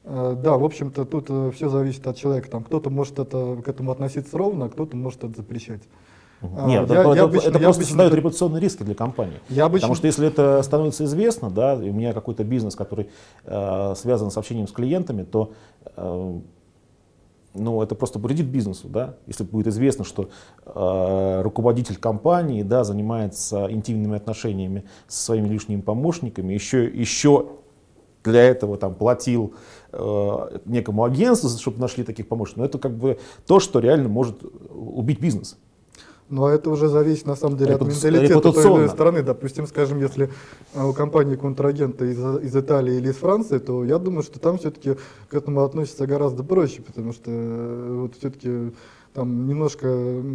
да, 0.04 0.56
в 0.59 0.64
общем-то, 0.64 1.04
тут 1.06 1.54
все 1.54 1.68
зависит 1.68 2.06
от 2.06 2.16
человека. 2.16 2.50
Там 2.50 2.62
кто-то 2.62 2.90
может 2.90 3.18
это, 3.18 3.61
к 3.64 3.66
этому 3.66 3.90
относиться 3.90 4.37
ровно, 4.38 4.66
а 4.66 4.68
кто-то 4.68 4.97
может 4.97 5.25
это 5.25 5.35
запрещать. 5.35 5.83
А, 6.43 6.66
Нет, 6.66 6.88
я, 6.90 7.00
это, 7.00 7.09
я 7.09 7.12
это, 7.12 7.25
обычно, 7.25 7.49
это 7.49 7.59
просто 7.59 7.85
создает 7.85 8.14
репутационные 8.14 8.61
риски 8.61 8.83
для 8.83 8.95
компании. 8.95 9.40
Я 9.49 9.64
обычно... 9.64 9.87
Потому 9.88 9.95
что 9.95 10.07
если 10.07 10.26
это 10.26 10.62
становится 10.62 11.05
известно, 11.05 11.50
да, 11.50 11.75
и 11.75 11.90
у 11.90 11.93
меня 11.93 12.12
какой-то 12.12 12.45
бизнес, 12.45 12.75
который 12.75 13.09
э, 13.45 13.95
связан 13.97 14.31
с 14.31 14.37
общением 14.37 14.69
с 14.69 14.73
клиентами, 14.73 15.23
то 15.23 15.52
э, 15.97 16.40
ну, 17.59 17.83
это 17.83 17.95
просто 17.95 18.19
вредит 18.19 18.47
бизнесу, 18.47 18.88
да, 18.88 19.16
если 19.26 19.45
будет 19.45 19.66
известно, 19.69 20.05
что 20.05 20.28
э, 20.66 21.40
руководитель 21.43 21.97
компании, 21.97 22.62
да, 22.62 22.85
занимается 22.85 23.66
интимными 23.71 24.16
отношениями 24.16 24.85
со 25.09 25.25
своими 25.25 25.49
лишними 25.49 25.81
помощниками, 25.81 26.52
еще, 26.52 26.85
еще 26.85 27.47
для 28.25 28.43
этого 28.43 28.76
там 28.76 28.95
платил 28.95 29.55
э, 29.93 30.59
некому 30.66 31.05
агентству, 31.05 31.49
чтобы 31.49 31.81
нашли 31.81 32.05
таких 32.05 32.28
помощников, 32.28 32.59
но 32.59 32.64
это 32.66 32.78
как 32.78 32.97
бы 32.97 33.19
то, 33.47 33.61
что 33.61 33.78
реально 33.78 34.09
может 34.09 34.43
убить 34.71 35.21
бизнес. 35.21 35.59
Но 36.28 36.40
ну, 36.40 36.47
а 36.47 36.52
это 36.52 36.71
уже 36.71 36.88
зависит 36.88 37.26
на 37.26 37.37
самом 37.37 37.56
деле 37.56 37.75
Репу... 37.75 37.85
от 37.85 37.90
менталитета 37.92 38.40
той 38.40 38.64
или 38.64 38.73
иной 38.73 38.88
страны. 38.88 39.23
Допустим, 39.23 39.66
скажем, 39.68 40.00
если 40.00 40.28
а, 40.75 40.87
у 40.87 40.92
компании 40.92 41.37
контрагента 41.37 42.04
из, 42.04 42.18
из 42.18 42.56
Италии 42.56 42.97
или 42.97 43.11
из 43.11 43.16
Франции, 43.16 43.59
то 43.59 43.85
я 43.85 43.99
думаю, 43.99 44.25
что 44.25 44.40
там 44.40 44.59
все-таки 44.59 44.97
к 45.28 45.35
этому 45.35 45.62
относятся 45.62 46.06
гораздо 46.06 46.42
проще, 46.42 46.83
потому 46.83 47.12
что 47.12 47.30
э, 47.30 47.99
вот 48.00 48.16
все-таки 48.16 48.73
там 49.16 49.47
немножко 49.47 49.87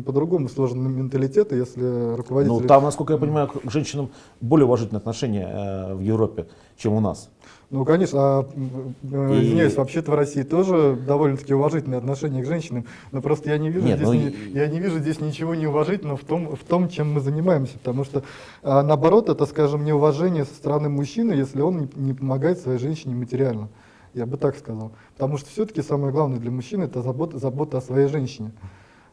по-другому 0.06 0.50
сложен 0.50 0.82
менталитет, 0.82 1.52
если 1.52 2.16
руководитель... 2.16 2.62
Ну, 2.62 2.68
там, 2.68 2.84
насколько 2.84 3.14
я 3.14 3.20
понимаю, 3.20 3.48
к 3.48 3.70
женщинам 3.70 4.10
более 4.40 4.66
уважительное 4.66 5.00
отношение 5.00 5.48
э, 5.48 5.94
в 5.94 6.00
Европе, 6.00 6.48
чем 6.78 6.94
у 6.94 7.02
нас. 7.02 7.30
Ну, 7.72 7.86
конечно, 7.86 8.20
а, 8.20 8.50
э, 8.54 9.34
и... 9.34 9.46
извиняюсь, 9.46 9.78
вообще-то 9.78 10.12
в 10.12 10.16
России 10.16 10.44
тоже 10.44 11.00
довольно-таки 11.08 11.54
уважительное 11.54 12.00
отношение 12.00 12.44
к 12.44 12.46
женщинам, 12.46 12.86
но 13.14 13.22
просто 13.22 13.50
я 13.50 13.58
не 13.58 13.70
вижу, 13.70 13.86
Нет, 13.86 13.96
здесь, 13.96 14.08
ну... 14.10 14.14
не, 14.14 14.36
я 14.52 14.68
не 14.68 14.82
вижу 14.82 15.00
здесь 15.00 15.22
ничего 15.22 15.56
неуважительного 15.56 16.18
в 16.18 16.26
том, 16.26 16.54
в 16.54 16.64
том, 16.66 16.90
чем 16.90 17.14
мы 17.14 17.22
занимаемся, 17.22 17.80
потому 17.80 18.04
что, 18.04 18.24
а, 18.62 18.84
наоборот, 18.84 19.30
это, 19.30 19.46
скажем, 19.46 19.86
неуважение 19.86 20.44
со 20.44 20.54
стороны 20.54 20.90
мужчины, 20.90 21.32
если 21.32 21.62
он 21.62 21.78
не, 21.78 21.90
не 21.96 22.14
помогает 22.14 22.60
своей 22.60 22.78
женщине 22.78 23.16
материально, 23.16 23.70
я 24.14 24.26
бы 24.26 24.36
так 24.36 24.58
сказал. 24.58 24.92
Потому 25.14 25.38
что 25.38 25.50
все-таки 25.50 25.82
самое 25.82 26.12
главное 26.12 26.40
для 26.40 26.52
мужчины 26.52 26.84
это 26.84 27.02
забота, 27.02 27.38
забота 27.38 27.78
о 27.78 27.82
своей 27.82 28.10
женщине. 28.10 28.52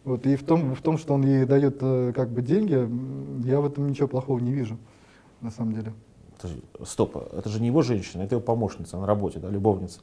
Вот, 0.02 0.26
и 0.26 0.34
в 0.34 0.42
том, 0.42 0.74
в 0.74 0.82
том, 0.82 0.98
что 0.98 1.14
он 1.14 1.22
ей 1.22 1.44
дает 1.44 1.78
э, 1.80 2.12
как 2.12 2.30
бы 2.30 2.42
деньги, 2.42 2.72
я 3.46 3.60
в 3.60 3.66
этом 3.66 3.86
ничего 3.88 4.08
плохого 4.08 4.40
не 4.40 4.52
вижу, 4.52 4.78
на 5.42 5.52
самом 5.52 5.74
деле. 5.74 5.92
Это 6.38 6.86
стоп, 6.86 7.16
это 7.16 7.48
же 7.48 7.60
не 7.60 7.66
его 7.66 7.82
женщина, 7.82 8.22
это 8.22 8.36
его 8.36 8.42
помощница 8.42 8.96
на 8.96 9.06
работе, 9.06 9.40
да, 9.40 9.48
любовница. 9.48 10.00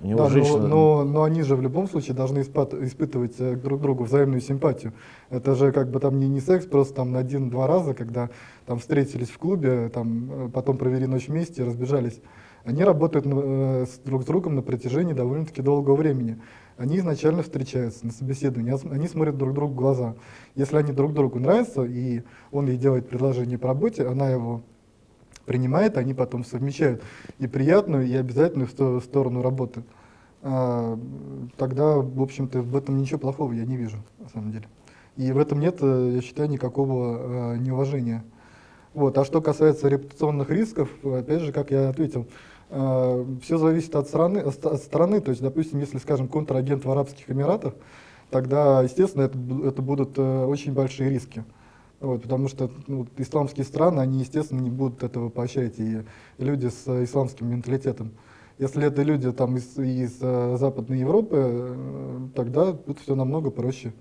У 0.00 0.06
него 0.06 0.20
да, 0.20 0.28
женщина... 0.28 0.58
но, 0.58 1.02
но, 1.02 1.04
но 1.04 1.22
они 1.24 1.42
же 1.42 1.56
в 1.56 1.62
любом 1.62 1.88
случае 1.88 2.14
должны 2.14 2.40
испыт, 2.40 2.74
испытывать 2.74 3.34
э, 3.38 3.56
друг 3.56 3.80
другу 3.80 4.04
взаимную 4.04 4.40
симпатию. 4.40 4.92
Это 5.30 5.54
же 5.54 5.72
как 5.72 5.90
бы 5.90 5.98
там 5.98 6.18
не, 6.18 6.28
не 6.28 6.40
секс, 6.40 6.66
просто 6.66 6.94
там 6.94 7.12
на 7.12 7.18
один-два 7.18 7.66
раза, 7.66 7.94
когда 7.94 8.30
там 8.66 8.78
встретились 8.78 9.30
в 9.30 9.38
клубе, 9.38 9.88
там 9.88 10.46
э, 10.46 10.48
потом 10.50 10.78
провели 10.78 11.06
ночь 11.06 11.28
вместе, 11.28 11.64
разбежались. 11.64 12.20
Они 12.64 12.84
работают 12.84 13.26
э, 13.26 13.86
с, 13.86 13.98
друг 13.98 14.22
с 14.22 14.26
другом 14.26 14.54
на 14.54 14.62
протяжении 14.62 15.14
довольно-таки 15.14 15.62
долгого 15.62 15.96
времени. 15.96 16.40
Они 16.76 16.98
изначально 16.98 17.42
встречаются 17.42 18.06
на 18.06 18.12
собеседовании, 18.12 18.74
они 18.92 19.08
смотрят 19.08 19.36
друг 19.36 19.52
другу 19.52 19.72
в 19.72 19.76
глаза. 19.76 20.14
Если 20.54 20.76
они 20.76 20.92
друг 20.92 21.12
другу 21.12 21.40
нравятся, 21.40 21.82
и 21.82 22.22
он 22.52 22.68
ей 22.68 22.76
делает 22.76 23.08
предложение 23.08 23.58
по 23.58 23.68
работе, 23.68 24.06
она 24.06 24.30
его 24.30 24.62
принимает, 25.48 25.96
они 25.96 26.14
потом 26.14 26.44
совмещают 26.44 27.02
и 27.38 27.48
приятную, 27.48 28.06
и 28.06 28.14
обязательную 28.14 28.68
сторону 29.00 29.42
работы. 29.42 29.82
А, 30.42 30.96
тогда, 31.56 31.96
в 31.96 32.22
общем-то, 32.22 32.60
в 32.60 32.76
этом 32.76 32.98
ничего 32.98 33.18
плохого 33.18 33.52
я 33.52 33.64
не 33.64 33.76
вижу, 33.76 33.96
на 34.20 34.28
самом 34.28 34.52
деле. 34.52 34.68
И 35.18 35.32
в 35.32 35.38
этом 35.38 35.58
нет, 35.58 35.78
э, 35.80 36.12
я 36.14 36.22
считаю, 36.22 36.48
никакого 36.48 37.54
э, 37.54 37.58
неуважения. 37.58 38.24
Вот. 38.94 39.18
А 39.18 39.24
что 39.24 39.42
касается 39.42 39.88
репутационных 39.88 40.48
рисков, 40.48 40.88
опять 41.02 41.42
же, 41.42 41.52
как 41.52 41.72
я 41.72 41.88
ответил, 41.88 42.28
э, 42.70 43.24
все 43.42 43.58
зависит 43.58 43.96
от 43.96 44.06
страны, 44.06 44.38
от 44.38 44.80
страны. 44.80 45.20
То 45.20 45.30
есть, 45.30 45.42
допустим, 45.42 45.80
если, 45.80 45.98
скажем, 45.98 46.28
контрагент 46.28 46.84
в 46.84 46.90
Арабских 46.90 47.28
Эмиратах, 47.28 47.74
тогда, 48.30 48.80
естественно, 48.82 49.22
это, 49.22 49.36
это 49.66 49.82
будут 49.82 50.16
очень 50.18 50.72
большие 50.72 51.10
риски. 51.10 51.44
Вот, 52.00 52.22
потому 52.22 52.46
что 52.48 52.70
ну, 52.86 53.06
исламские 53.16 53.64
страны, 53.64 54.00
они, 54.00 54.20
естественно, 54.20 54.60
не 54.60 54.70
будут 54.70 55.02
этого 55.02 55.30
поощрять, 55.30 55.80
и, 55.80 56.02
люди 56.38 56.68
с 56.68 56.86
э, 56.86 57.04
исламским 57.04 57.48
менталитетом. 57.48 58.12
Если 58.58 58.84
это 58.84 59.02
люди 59.02 59.32
там, 59.32 59.56
из, 59.56 59.76
из 59.78 60.18
э, 60.20 60.56
Западной 60.58 61.00
Европы, 61.00 61.36
э, 61.38 62.28
тогда 62.36 62.72
тут 62.72 63.00
все 63.00 63.16
намного 63.16 63.50
проще. 63.50 63.92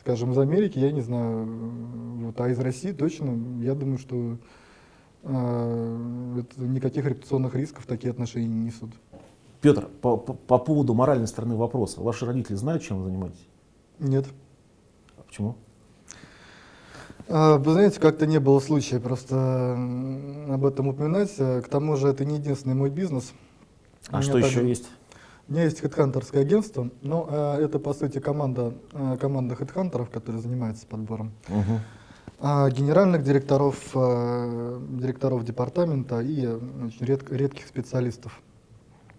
Скажем, 0.00 0.32
из 0.32 0.38
Америки, 0.38 0.78
я 0.78 0.90
не 0.90 1.00
знаю, 1.00 1.46
вот, 2.26 2.40
а 2.40 2.48
из 2.48 2.58
России 2.58 2.90
точно, 2.90 3.62
я 3.62 3.74
думаю, 3.74 3.98
что 3.98 4.38
э, 5.22 6.40
это, 6.40 6.60
никаких 6.60 7.04
репутационных 7.06 7.54
рисков 7.54 7.86
такие 7.86 8.10
отношения 8.10 8.48
не 8.48 8.66
несут. 8.66 8.90
Петр, 9.60 9.88
по, 10.00 10.16
по, 10.16 10.32
по 10.32 10.58
поводу 10.58 10.94
моральной 10.94 11.28
стороны 11.28 11.54
вопроса, 11.54 12.00
ваши 12.00 12.26
родители 12.26 12.56
знают, 12.56 12.82
чем 12.82 12.98
вы 12.98 13.04
занимаетесь? 13.04 13.46
Нет. 14.00 14.26
А 15.16 15.22
почему? 15.22 15.56
А, 17.28 17.58
вы 17.58 17.72
знаете, 17.72 18.00
как-то 18.00 18.26
не 18.26 18.38
было 18.38 18.60
случая 18.60 19.00
просто 19.00 19.72
об 20.48 20.64
этом 20.64 20.88
упоминать. 20.88 21.34
К 21.36 21.64
тому 21.68 21.96
же 21.96 22.08
это 22.08 22.24
не 22.24 22.36
единственный 22.36 22.74
мой 22.74 22.90
бизнес. 22.90 23.32
А 24.10 24.22
что 24.22 24.34
также... 24.34 24.48
еще 24.48 24.68
есть? 24.68 24.86
У 25.48 25.52
меня 25.52 25.64
есть 25.64 25.80
хедхантерское 25.80 26.42
агентство, 26.42 26.90
но 27.02 27.28
э, 27.30 27.64
это 27.64 27.78
по 27.78 27.94
сути 27.94 28.18
команда, 28.18 28.74
э, 28.92 29.16
команда 29.20 29.54
хедхантеров, 29.54 30.10
которая 30.10 30.42
занимается 30.42 30.88
подбором 30.88 31.32
угу. 31.48 31.80
э, 32.40 32.70
генеральных 32.72 33.22
директоров, 33.22 33.76
э, 33.94 34.80
директоров 34.90 35.44
департамента 35.44 36.20
и 36.20 36.46
очень 36.46 37.06
ред, 37.06 37.30
редких 37.30 37.66
специалистов. 37.68 38.40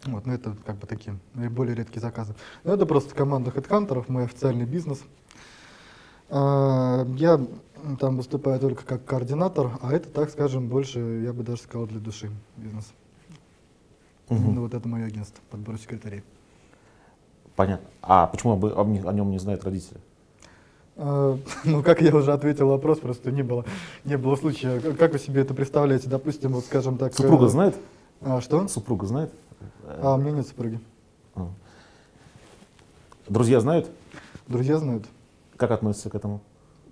Вот, 0.06 0.26
но 0.26 0.34
это 0.34 0.54
как 0.66 0.76
бы 0.78 0.86
такие 0.86 1.18
наиболее 1.34 1.76
редкие 1.76 2.02
заказы. 2.02 2.36
Но 2.66 2.74
это 2.74 2.86
просто 2.86 3.16
команда 3.16 3.52
хедхантеров, 3.52 4.10
мой 4.10 4.26
официальный 4.26 4.66
бизнес. 4.66 5.00
Э, 6.30 7.06
я 7.16 7.40
там 8.00 8.18
выступаю 8.18 8.60
только 8.60 8.86
как 8.86 9.06
координатор, 9.06 9.72
а 9.82 9.94
это, 9.94 10.10
так 10.10 10.30
скажем, 10.30 10.68
больше, 10.68 11.00
я 11.00 11.34
бы 11.34 11.44
даже 11.44 11.62
сказал, 11.62 11.88
для 11.88 12.00
души 12.00 12.30
бизнес. 12.56 12.92
Угу. 14.30 14.52
Ну, 14.52 14.62
вот 14.62 14.74
это 14.74 14.88
мое 14.88 15.06
агентство, 15.06 15.42
подбор 15.50 15.78
секретарей. 15.78 16.24
Понятно. 17.56 17.88
А 18.02 18.28
почему 18.28 18.54
об, 18.54 18.66
об, 18.66 19.08
о 19.08 19.14
нем 19.14 19.32
не 19.32 19.40
знают 19.40 19.64
родители? 19.64 20.00
А, 20.98 21.38
ну, 21.64 21.84
как 21.84 22.02
я 22.02 22.16
уже 22.16 22.34
ответил 22.34 22.68
вопрос, 22.70 23.00
просто 23.00 23.32
не 23.32 23.44
было, 23.44 23.66
не 24.04 24.18
было 24.18 24.36
случая. 24.36 24.80
Как 24.80 25.14
вы 25.14 25.20
себе 25.20 25.42
это 25.42 25.54
представляете? 25.54 26.10
Допустим, 26.10 26.54
вот 26.54 26.66
скажем 26.66 26.98
так... 26.98 27.14
Супруга 27.14 27.46
э, 27.46 27.50
знает? 27.50 27.76
А, 28.22 28.42
что? 28.42 28.68
Супруга 28.68 29.06
знает? 29.06 29.32
А, 30.02 30.16
у 30.16 30.18
меня 30.18 30.32
нет 30.32 30.48
супруги. 30.48 30.80
Друзья 33.30 33.60
знают? 33.60 33.90
Друзья 34.48 34.78
знают. 34.78 35.06
Как 35.58 35.72
относятся 35.72 36.10
к 36.10 36.16
этому? 36.16 36.42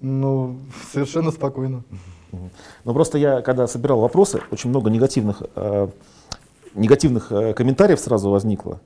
Ну, 0.07 0.57
совершенно 0.91 1.31
спокойно. 1.31 1.83
Ну, 2.31 2.93
просто 2.93 3.17
я, 3.17 3.41
когда 3.41 3.65
собирал 3.65 4.01
вопросы, 4.01 4.39
очень 4.51 4.69
много 4.69 4.91
негативных, 4.91 5.41
э, 5.55 5.87
негативных 6.75 7.31
э, 7.31 7.53
комментариев 7.55 7.99
сразу 7.99 8.29
возникло. 8.29 8.81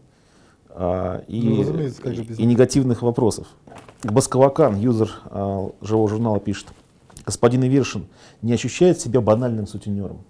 Э, 0.70 1.24
и, 1.28 1.42
ну, 1.42 2.14
и 2.38 2.46
негативных 2.46 3.02
вопросов. 3.02 3.48
Басковакан, 4.02 4.78
юзер 4.78 5.12
э, 5.26 5.70
живого 5.82 6.08
журнала, 6.08 6.40
пишет. 6.40 6.68
Господин 7.26 7.66
Ивершин 7.66 8.06
не 8.42 8.54
ощущает 8.54 9.02
себя 9.02 9.20
банальным 9.20 9.68
сутенером? 9.68 10.22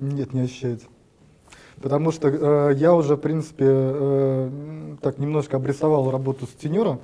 Нет, 0.00 0.34
не 0.34 0.40
ощущает. 0.40 0.82
Потому 1.80 2.10
что 2.10 2.28
э, 2.28 2.74
я 2.78 2.94
уже, 2.94 3.14
в 3.14 3.20
принципе, 3.20 3.66
э, 3.68 4.96
так 5.02 5.18
немножко 5.18 5.56
обрисовал 5.58 6.10
работу 6.10 6.48
сутенера. 6.48 6.98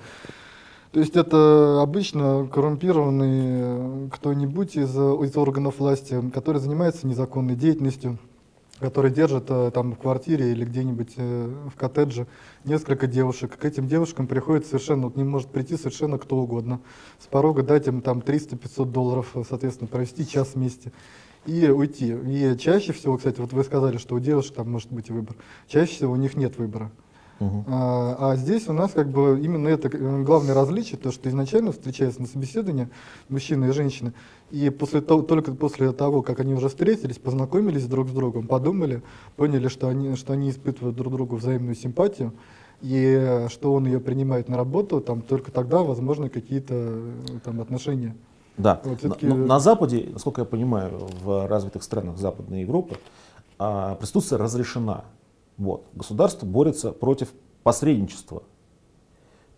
То 0.93 1.01
есть 1.01 1.17
это 1.17 1.83
обычно 1.83 2.49
коррумпированный 2.51 4.07
э, 4.07 4.09
кто-нибудь 4.11 4.77
из, 4.77 4.91
из 4.91 5.37
органов 5.37 5.81
власти, 5.81 6.19
который 6.33 6.63
занимается 6.63 7.07
незаконной 7.07 7.57
деятельностью, 7.57 8.19
который 8.81 9.11
держит 9.11 9.45
э, 9.49 9.71
там 9.75 9.93
в 9.93 9.99
квартире 9.99 10.51
или 10.51 10.65
где-нибудь 10.65 11.13
э, 11.17 11.55
в 11.75 11.77
коттедже 11.77 12.27
несколько 12.65 13.07
девушек. 13.07 13.59
К 13.59 13.67
этим 13.67 13.87
девушкам 13.87 14.27
приходит 14.27 14.65
совершенно, 14.65 15.09
вот 15.09 15.17
не 15.17 15.25
может 15.25 15.49
прийти 15.51 15.77
совершенно 15.77 16.19
кто 16.19 16.37
угодно. 16.37 16.81
С 17.19 17.27
порога 17.27 17.63
дать 17.63 17.87
им 17.87 18.01
там 18.01 18.21
300-500 18.21 18.87
долларов, 18.87 19.35
соответственно, 19.47 19.89
провести 19.89 20.27
час 20.27 20.53
вместе 20.55 20.93
и 21.45 21.69
уйти. 21.69 22.17
И 22.27 22.57
чаще 22.59 22.95
всего, 22.95 23.19
кстати, 23.19 23.41
вот 23.41 23.53
вы 23.53 23.63
сказали, 23.63 23.99
что 23.99 24.15
у 24.15 24.21
девушек 24.21 24.55
там 24.55 24.71
может 24.71 24.91
быть 24.91 25.11
выбор. 25.11 25.37
Чаще 25.67 25.93
всего 25.93 26.15
у 26.15 26.17
них 26.17 26.35
нет 26.35 26.57
выбора. 26.57 26.91
Uh-huh. 27.41 27.65
А, 27.69 28.33
а 28.33 28.37
здесь 28.37 28.69
у 28.69 28.73
нас 28.73 28.91
как 28.91 29.11
бы 29.11 29.41
именно 29.41 29.69
это 29.69 29.89
главное 29.89 30.55
различие, 30.55 30.99
то, 30.99 31.13
что 31.13 31.29
изначально 31.29 31.71
встречаются 31.71 32.21
на 32.21 32.27
собеседовании 32.27 32.89
мужчины 33.29 33.67
и 33.67 33.73
женщины, 33.73 34.13
и 34.51 34.71
после 34.71 35.01
того, 35.01 35.23
только 35.23 35.53
после 35.53 35.93
того, 35.93 36.23
как 36.23 36.41
они 36.41 36.55
уже 36.55 36.69
встретились, 36.69 37.19
познакомились 37.19 37.87
друг 37.87 38.09
с 38.09 38.13
другом, 38.13 38.49
подумали, 38.49 39.03
поняли, 39.37 39.69
что 39.69 39.89
они, 39.89 40.17
что 40.17 40.33
они 40.33 40.51
испытывают 40.51 40.97
друг 40.97 41.13
другу 41.13 41.37
взаимную 41.37 41.77
симпатию, 41.77 42.33
и 42.81 43.47
что 43.51 43.73
он 43.73 43.87
ее 43.87 44.01
принимает 44.01 44.49
на 44.49 44.57
работу, 44.57 45.01
там 45.01 45.23
только 45.23 45.53
тогда 45.53 45.79
возможны 45.79 46.29
какие-то 46.29 47.01
там 47.45 47.61
отношения. 47.61 48.17
Да. 48.57 48.81
Вот, 48.85 49.23
на, 49.23 49.35
на 49.35 49.61
Западе, 49.61 50.09
насколько 50.13 50.41
я 50.41 50.45
понимаю, 50.45 51.09
в 51.23 51.47
развитых 51.47 51.85
странах 51.85 52.19
Западной 52.19 52.63
Европы 52.63 52.97
а, 53.59 53.95
проституция 53.95 54.39
разрешена. 54.39 55.05
Вот. 55.59 55.85
Государство 55.95 56.47
борется 56.47 56.93
против 56.93 57.33
посредничества. 57.63 58.43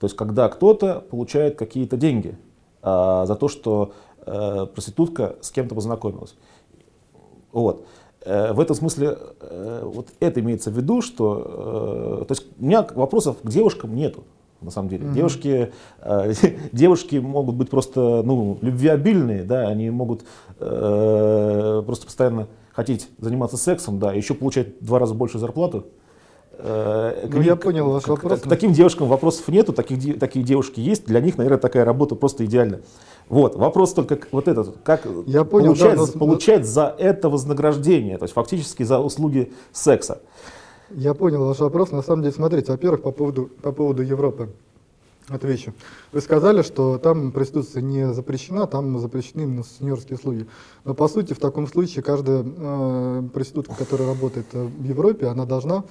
То 0.00 0.06
есть, 0.06 0.16
когда 0.16 0.48
кто-то 0.48 1.00
получает 1.00 1.56
какие-то 1.56 1.96
деньги 1.96 2.36
а, 2.82 3.26
за 3.26 3.36
то, 3.36 3.48
что 3.48 3.92
э, 4.24 4.66
проститутка 4.74 5.36
с 5.42 5.50
кем-то 5.50 5.74
познакомилась. 5.74 6.34
Вот. 7.52 7.84
Э, 8.24 8.54
в 8.54 8.60
этом 8.60 8.74
смысле 8.74 9.18
э, 9.40 9.82
вот 9.84 10.08
это 10.20 10.40
имеется 10.40 10.70
в 10.70 10.76
виду, 10.76 11.02
что 11.02 12.20
э, 12.22 12.24
то 12.26 12.32
есть 12.32 12.46
у 12.58 12.64
меня 12.64 12.86
вопросов 12.94 13.36
к 13.42 13.48
девушкам 13.48 13.94
нету. 13.94 14.24
На 14.62 14.70
самом 14.70 14.90
деле. 14.90 15.06
Mm-hmm. 15.06 15.14
Девушки, 15.14 15.72
э, 16.00 16.32
девушки 16.72 17.16
могут 17.16 17.56
быть 17.56 17.70
просто 17.70 18.22
ну, 18.24 18.58
любвеобильные, 18.60 19.42
да, 19.42 19.68
они 19.68 19.90
могут 19.90 20.24
э, 20.58 21.82
просто 21.84 22.06
постоянно 22.06 22.46
хотеть 22.72 23.08
заниматься 23.18 23.56
сексом, 23.56 23.98
да, 23.98 24.12
еще 24.12 24.34
получать 24.34 24.80
в 24.80 24.84
два 24.84 24.98
раза 24.98 25.14
больше 25.14 25.38
зарплату. 25.38 25.86
Э, 26.52 27.28
ну, 27.30 27.40
к, 27.40 27.44
я 27.44 27.56
понял 27.56 27.90
ваш 27.90 28.06
вопрос. 28.06 28.40
К, 28.40 28.42
к, 28.42 28.44
к 28.46 28.48
таким 28.48 28.72
девушкам 28.72 29.08
вопросов 29.08 29.48
нету, 29.48 29.72
таких, 29.72 30.18
такие 30.18 30.44
девушки 30.44 30.80
есть, 30.80 31.06
для 31.06 31.20
них, 31.20 31.38
наверное, 31.38 31.60
такая 31.60 31.84
работа 31.84 32.14
просто 32.14 32.44
идеальна. 32.44 32.80
Вот, 33.28 33.54
вопрос 33.54 33.94
только 33.94 34.18
вот 34.32 34.48
этот, 34.48 34.78
как 34.82 35.06
я 35.26 35.44
понял, 35.44 35.74
получать, 35.74 35.96
да, 35.96 36.06
но... 36.12 36.18
получать 36.18 36.66
за 36.66 36.94
это 36.98 37.28
вознаграждение, 37.28 38.18
то 38.18 38.24
есть 38.24 38.34
фактически 38.34 38.82
за 38.82 38.98
услуги 38.98 39.52
секса. 39.72 40.20
Я 40.90 41.14
понял 41.14 41.44
ваш 41.44 41.60
вопрос. 41.60 41.92
На 41.92 42.02
самом 42.02 42.22
деле, 42.22 42.34
смотрите, 42.34 42.72
во-первых, 42.72 43.02
по 43.02 43.12
поводу, 43.12 43.48
по 43.62 43.70
поводу 43.70 44.02
Европы 44.02 44.50
отвечу. 45.30 45.72
Вы 46.12 46.20
сказали, 46.20 46.62
что 46.62 46.98
там 46.98 47.32
проституция 47.32 47.82
не 47.82 48.12
запрещена, 48.12 48.66
там 48.66 48.98
запрещены 48.98 49.62
сеньорские 49.78 50.16
услуги. 50.16 50.46
Но 50.84 50.94
по 50.94 51.08
сути, 51.08 51.32
в 51.32 51.38
таком 51.38 51.66
случае, 51.66 52.02
каждая 52.02 52.44
э, 52.44 53.22
проститутка, 53.32 53.74
которая 53.74 54.08
работает 54.08 54.46
э, 54.52 54.64
в 54.64 54.84
Европе, 54.84 55.26
она 55.26 55.44
должна 55.46 55.84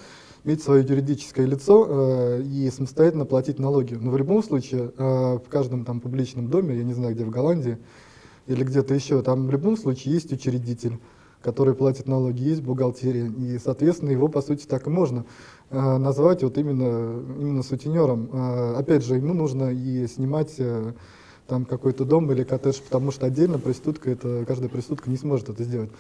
иметь 0.43 0.63
свое 0.63 0.83
юридическое 0.83 1.45
лицо 1.45 1.85
э, 1.87 2.41
и 2.43 2.69
самостоятельно 2.71 3.25
платить 3.25 3.59
налоги. 3.59 3.95
Но 3.95 4.11
в 4.11 4.17
любом 4.17 4.43
случае, 4.43 4.91
э, 4.97 5.39
в 5.45 5.49
каждом 5.49 5.85
там 5.85 5.99
публичном 5.99 6.49
доме, 6.49 6.77
я 6.77 6.83
не 6.83 6.93
знаю, 6.93 7.15
где 7.15 7.25
в 7.25 7.29
Голландии 7.29 7.77
или 8.47 8.63
где-то 8.63 8.93
еще, 8.93 9.21
там 9.21 9.47
в 9.47 9.51
любом 9.51 9.77
случае 9.77 10.13
есть 10.13 10.31
учредитель 10.31 10.99
который 11.41 11.73
платит 11.73 12.07
налоги, 12.07 12.43
есть 12.43 12.61
бухгалтерия, 12.61 13.27
и, 13.27 13.57
соответственно, 13.59 14.09
его, 14.09 14.27
по 14.27 14.41
сути, 14.41 14.65
так 14.65 14.87
и 14.87 14.89
можно 14.89 15.25
э, 15.69 15.97
назвать 15.97 16.43
вот 16.43 16.57
именно, 16.57 17.21
именно 17.39 17.63
сутенером. 17.63 18.29
Э, 18.31 18.75
опять 18.77 19.03
же, 19.03 19.15
ему 19.15 19.33
нужно 19.33 19.71
и 19.71 20.05
снимать 20.07 20.55
э, 20.57 20.93
там 21.47 21.65
какой-то 21.65 22.05
дом 22.05 22.31
или 22.31 22.43
коттедж, 22.43 22.79
потому 22.83 23.11
что 23.11 23.25
отдельно 23.25 23.57
проститутка, 23.57 24.11
это, 24.11 24.43
каждая 24.45 24.69
проститутка 24.69 25.09
не 25.09 25.17
сможет 25.17 25.49
это 25.49 25.63
сделать. 25.63 25.91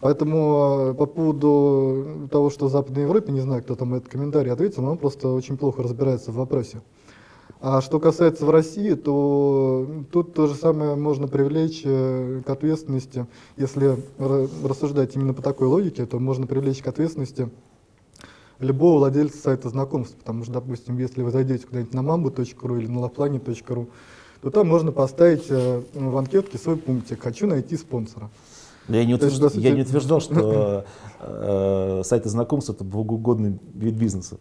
Поэтому 0.00 0.92
э, 0.92 0.94
по 0.94 1.04
поводу 1.04 2.28
того, 2.30 2.48
что 2.48 2.66
в 2.66 2.70
Западной 2.70 3.02
Европе, 3.02 3.32
не 3.32 3.40
знаю, 3.40 3.62
кто 3.62 3.74
там 3.74 3.94
этот 3.94 4.08
комментарий 4.08 4.50
ответил, 4.50 4.82
но 4.82 4.92
он 4.92 4.98
просто 4.98 5.28
очень 5.28 5.58
плохо 5.58 5.82
разбирается 5.82 6.32
в 6.32 6.36
вопросе. 6.36 6.80
А 7.62 7.82
что 7.82 8.00
касается 8.00 8.46
в 8.46 8.50
России, 8.50 8.94
то 8.94 9.86
тут 10.10 10.32
то 10.32 10.46
же 10.46 10.54
самое 10.54 10.94
можно 10.94 11.28
привлечь 11.28 11.82
э, 11.84 12.40
к 12.44 12.48
ответственности, 12.48 13.26
если 13.58 13.98
рассуждать 14.18 15.14
именно 15.14 15.34
по 15.34 15.42
такой 15.42 15.66
логике, 15.66 16.06
то 16.06 16.18
можно 16.18 16.46
привлечь 16.46 16.82
к 16.82 16.86
ответственности 16.86 17.50
любого 18.60 18.98
владельца 18.98 19.36
сайта 19.36 19.68
знакомств, 19.68 20.16
потому 20.16 20.44
что, 20.44 20.54
допустим, 20.54 20.96
если 20.96 21.22
вы 21.22 21.30
зайдете 21.30 21.66
куда-нибудь 21.66 21.92
на 21.92 22.00
mambu.ru 22.00 22.78
или 22.78 22.86
на 22.86 23.00
loveplanet.ru, 23.00 23.88
то 24.40 24.50
там 24.50 24.66
можно 24.66 24.90
поставить 24.90 25.44
э, 25.50 25.82
в 25.92 26.16
анкетке 26.16 26.56
свой 26.56 26.76
пунктик 26.76 27.22
«Хочу 27.22 27.46
найти 27.46 27.76
спонсора». 27.76 28.30
Я 28.90 29.04
не, 29.04 29.14
утвержд... 29.14 29.42
есть, 29.42 29.56
я 29.56 29.70
не 29.70 29.82
утверждал, 29.82 30.20
что 30.20 30.84
э, 31.20 32.02
сайты 32.04 32.28
знакомств 32.28 32.70
это 32.70 32.84
богоугодный 32.84 33.58
вид 33.74 33.94
бизнеса. 33.94 34.38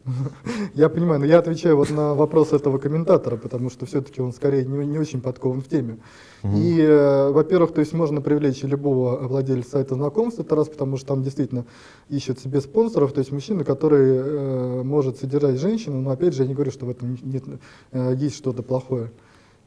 Я 0.73 0.89
понимаю, 0.89 1.19
но 1.19 1.25
я 1.25 1.39
отвечаю 1.39 1.77
вот 1.77 1.89
на 1.89 2.15
вопрос 2.15 2.53
этого 2.53 2.77
комментатора, 2.77 3.37
потому 3.37 3.69
что 3.69 3.85
все-таки 3.85 4.21
он 4.21 4.33
скорее 4.33 4.65
не, 4.65 4.85
не 4.85 4.97
очень 4.97 5.21
подкован 5.21 5.61
в 5.61 5.67
теме. 5.67 5.99
Угу. 6.43 6.53
И, 6.55 6.81
э, 6.81 7.31
во-первых, 7.31 7.73
то 7.73 7.81
есть 7.81 7.93
можно 7.93 8.21
привлечь 8.21 8.63
любого 8.63 9.27
владельца 9.27 9.71
сайта 9.71 9.95
знакомств, 9.95 10.39
это 10.39 10.55
раз, 10.55 10.69
потому 10.69 10.97
что 10.97 11.07
там 11.07 11.23
действительно 11.23 11.65
ищут 12.09 12.39
себе 12.39 12.61
спонсоров, 12.61 13.13
то 13.13 13.19
есть 13.19 13.31
мужчина, 13.31 13.63
который 13.63 14.17
э, 14.17 14.83
может 14.83 15.17
содержать 15.17 15.59
женщину, 15.59 16.01
но 16.01 16.11
опять 16.11 16.33
же 16.33 16.43
я 16.43 16.47
не 16.47 16.55
говорю, 16.55 16.71
что 16.71 16.85
в 16.85 16.89
этом 16.89 17.17
нет, 17.21 17.43
э, 17.91 18.13
есть 18.17 18.35
что-то 18.35 18.63
плохое. 18.63 19.11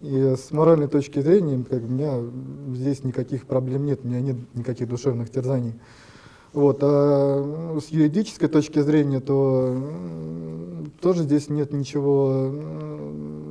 И 0.02 0.34
с 0.36 0.50
моральной 0.50 0.88
точки 0.88 1.20
зрения 1.20 1.64
как, 1.68 1.80
у 1.80 1.86
меня 1.86 2.18
здесь 2.74 3.04
никаких 3.04 3.46
проблем 3.46 3.86
нет, 3.86 4.00
у 4.02 4.08
меня 4.08 4.20
нет 4.20 4.36
никаких 4.54 4.88
душевных 4.88 5.30
терзаний. 5.30 5.74
Вот, 6.52 6.80
а 6.82 7.78
с 7.80 7.86
юридической 7.86 8.48
точки 8.48 8.80
зрения, 8.80 9.20
то 9.20 9.74
тоже 11.00 11.22
здесь 11.22 11.48
нет 11.48 11.72
ничего, 11.72 12.50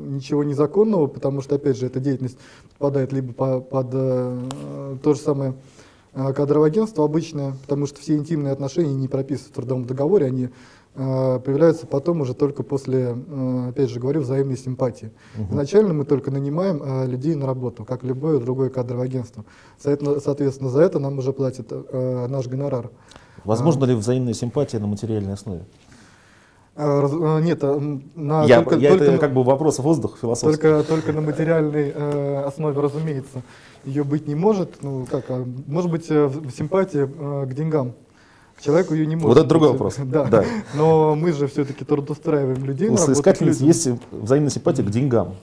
ничего 0.08 0.44
незаконного, 0.44 1.08
потому 1.08 1.42
что, 1.42 1.56
опять 1.56 1.78
же, 1.78 1.86
эта 1.86 2.02
деятельность 2.02 2.38
попадает 2.78 3.14
либо 3.14 3.32
по, 3.34 3.62
под 3.62 3.88
э, 3.94 4.98
то 5.02 5.14
же 5.14 5.20
самое 5.20 5.56
э, 6.14 6.34
кадровое 6.34 6.68
агентство 6.68 7.06
обычное, 7.06 7.56
потому 7.62 7.88
что 7.88 8.02
все 8.02 8.16
интимные 8.16 8.52
отношения 8.52 8.94
не 8.94 9.08
прописаны 9.08 9.50
в 9.50 9.56
трудовом 9.56 9.86
договоре, 9.86 10.26
они 10.28 10.50
появляются 10.94 11.88
потом 11.88 12.22
уже 12.22 12.34
только 12.34 12.64
после, 12.64 13.16
э, 13.16 13.70
опять 13.70 13.90
же 13.90 14.00
говорю, 14.00 14.22
взаимной 14.22 14.58
симпатии. 14.58 15.12
Угу. 15.38 15.52
Изначально 15.52 15.94
мы 15.94 16.04
только 16.04 16.32
нанимаем 16.32 16.82
э, 16.84 17.08
людей 17.08 17.36
на 17.36 17.46
работу, 17.46 17.86
как 17.86 18.04
любое 18.04 18.40
другое 18.40 18.70
кадровое 18.70 19.06
агентство. 19.06 19.46
Соответственно, 19.78 20.70
за 20.70 20.82
это 20.82 21.00
нам 21.00 21.18
уже 21.18 21.32
платит 21.32 21.72
наш 21.94 22.48
гонорар. 22.48 22.90
Возможно 23.46 23.86
ли 23.86 23.96
взаимная 23.96 24.34
симпатия 24.34 24.80
на 24.80 24.88
материальной 24.88 25.34
основе? 25.34 25.66
Нет, 26.78 27.62
на 28.16 28.46
я, 28.46 28.62
только, 28.62 28.76
я 28.78 28.90
только, 28.92 29.04
это 29.04 29.18
как 29.18 29.34
бы 29.34 29.44
вопрос 29.44 29.80
воздух 29.80 30.18
философский. 30.20 30.62
Только, 30.62 30.88
только 30.88 31.14
на 31.14 31.22
материальной 31.22 31.92
э, 31.94 32.44
основе, 32.46 32.80
разумеется, 32.80 33.42
ее 33.84 34.06
быть 34.06 34.26
не 34.26 34.36
может. 34.36 34.82
Ну, 34.82 35.06
как, 35.06 35.26
а, 35.30 35.46
может 35.68 35.92
быть, 35.92 36.06
симпатия 36.06 37.10
э, 37.14 37.46
к 37.46 37.54
деньгам 37.54 37.94
Человеку 38.64 38.94
ее 38.94 39.06
не 39.06 39.16
может 39.16 39.30
Вот 39.30 39.38
это 39.38 39.48
другой 39.48 39.72
вопрос. 39.72 39.96
Да. 40.06 40.26
Да. 40.26 40.46
Но 40.76 41.16
мы 41.16 41.32
же 41.34 41.48
все-таки 41.48 41.84
трудоустраиваем 41.84 42.64
людей 42.64 42.90
У 42.90 42.98
соискательниц 42.98 43.60
есть 43.60 43.90
взаимная 44.12 44.52
симпатия 44.52 44.84
к 44.84 44.90
деньгам, 44.90 45.36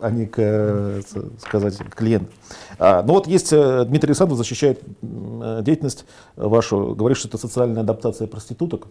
а 0.00 0.10
не 0.10 0.26
к, 0.26 0.34
э, 0.38 1.00
сказать, 1.38 1.78
к 1.78 1.94
клиенту. 1.94 2.30
А, 2.78 3.02
ну 3.02 3.14
вот 3.14 3.26
есть, 3.26 3.52
э, 3.52 3.84
Дмитрий 3.86 4.10
Александров 4.10 4.38
защищает 4.38 4.80
деятельность 5.00 6.04
вашу, 6.36 6.94
говорит, 6.94 7.16
что 7.16 7.28
это 7.28 7.38
социальная 7.38 7.82
адаптация 7.82 8.26
проституток, 8.26 8.86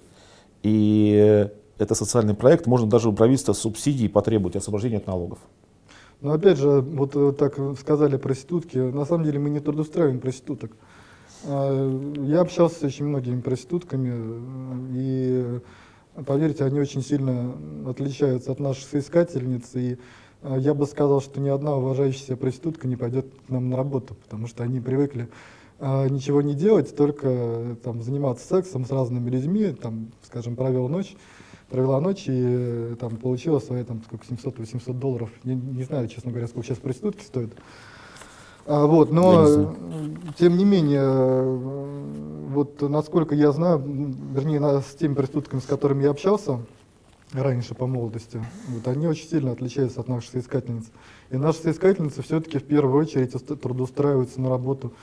и 0.63 1.47
это 1.78 1.95
социальный 1.95 2.34
проект, 2.34 2.67
можно 2.67 2.88
даже 2.88 3.10
у 3.10 3.13
правительства 3.13 3.54
субсидии 3.54 4.08
потребовать 4.08 4.56
освобождения 4.56 4.97
от 4.97 5.08
налогов. 5.08 5.39
Но 6.21 6.34
опять 6.34 6.58
же, 6.58 6.82
вот 6.82 7.15
э, 7.15 7.34
так 7.38 7.58
сказали 7.80 8.17
проститутки, 8.17 8.78
на 8.78 9.06
самом 9.06 9.23
деле 9.23 9.39
мы 9.39 9.49
не 9.49 9.60
трудоустраиваем 9.60 10.19
проституток. 10.19 10.71
А, 11.45 12.15
Я 12.17 12.41
общался 12.41 12.80
с 12.80 12.84
очень 12.84 13.06
многими 13.06 13.41
проститутками, 13.41 14.91
и 14.93 15.60
поверьте, 16.25 16.65
они 16.65 16.80
очень 16.80 17.02
сильно 17.02 17.56
отличаются 17.88 18.52
от 18.52 18.60
наших 18.60 18.88
соискательниц, 18.89 19.75
и 19.75 19.97
э, 20.41 20.56
я 20.60 20.73
бы 20.73 20.86
сказал, 20.86 21.21
что 21.21 21.39
ни 21.39 21.49
одна 21.49 21.75
уважающая 21.75 22.25
себя 22.25 22.38
проститутка 22.38 22.88
не 22.88 22.95
пойдет 22.95 23.28
к 23.47 23.49
нам 23.49 23.69
на 23.69 23.78
работу, 23.78 24.15
потому 24.15 24.47
что 24.47 24.63
они 24.63 24.82
привыкли 24.82 25.30
э, 25.80 26.10
ничего 26.10 26.41
не 26.41 26.56
делать, 26.56 26.95
только 26.95 27.78
там, 27.84 28.02
заниматься 28.02 28.45
сексом 28.45 28.86
с 28.86 28.91
разными 28.91 29.30
людьми, 29.30 29.71
там, 29.71 30.12
скажем, 30.23 30.56
провел 30.56 30.89
ночь, 30.89 31.15
провела 31.69 32.02
ночь 32.02 32.25
и 32.28 32.95
там 32.99 33.15
получила 33.17 33.60
свои 33.60 33.84
там 33.84 34.02
сколько 34.04 34.25
700-800 34.25 34.93
долларов. 34.93 35.30
Не, 35.43 35.56
не 35.56 35.84
знаю, 35.84 36.08
честно 36.08 36.32
говоря, 36.32 36.47
сколько 36.47 36.67
сейчас 36.67 36.80
проститутки 36.80 37.23
стоят. 37.23 37.52
А, 38.69 38.86
вот, 38.86 39.12
но 39.12 39.47
не 39.47 40.34
тем 40.38 40.55
не 40.55 40.63
менее, 40.63 41.43
вот 42.49 42.79
насколько 42.84 43.34
я 43.34 43.51
знаю, 43.51 43.79
вернее, 43.79 44.62
с 44.82 44.93
теми 44.93 45.15
проститутками, 45.15 45.60
с 45.60 45.65
которыми 45.65 46.03
я 46.03 46.12
общался 46.12 46.60
раньше 47.34 47.73
по 47.73 47.88
молодости, 47.88 48.39
вот 48.67 48.88
они 48.88 49.08
очень 49.08 49.27
сильно 49.27 49.53
отличаются 49.53 50.01
от 50.01 50.08
наших 50.08 50.34
соискательниц. 50.34 50.91
И 51.32 51.38
наши 51.38 51.62
соискательницы 51.62 52.21
все-таки 52.21 52.60
в 52.60 52.63
первую 52.63 53.01
очередь 53.01 53.34
уст- 53.34 53.60
трудоустраиваются 53.60 54.39
на 54.39 54.49
работу 54.49 54.93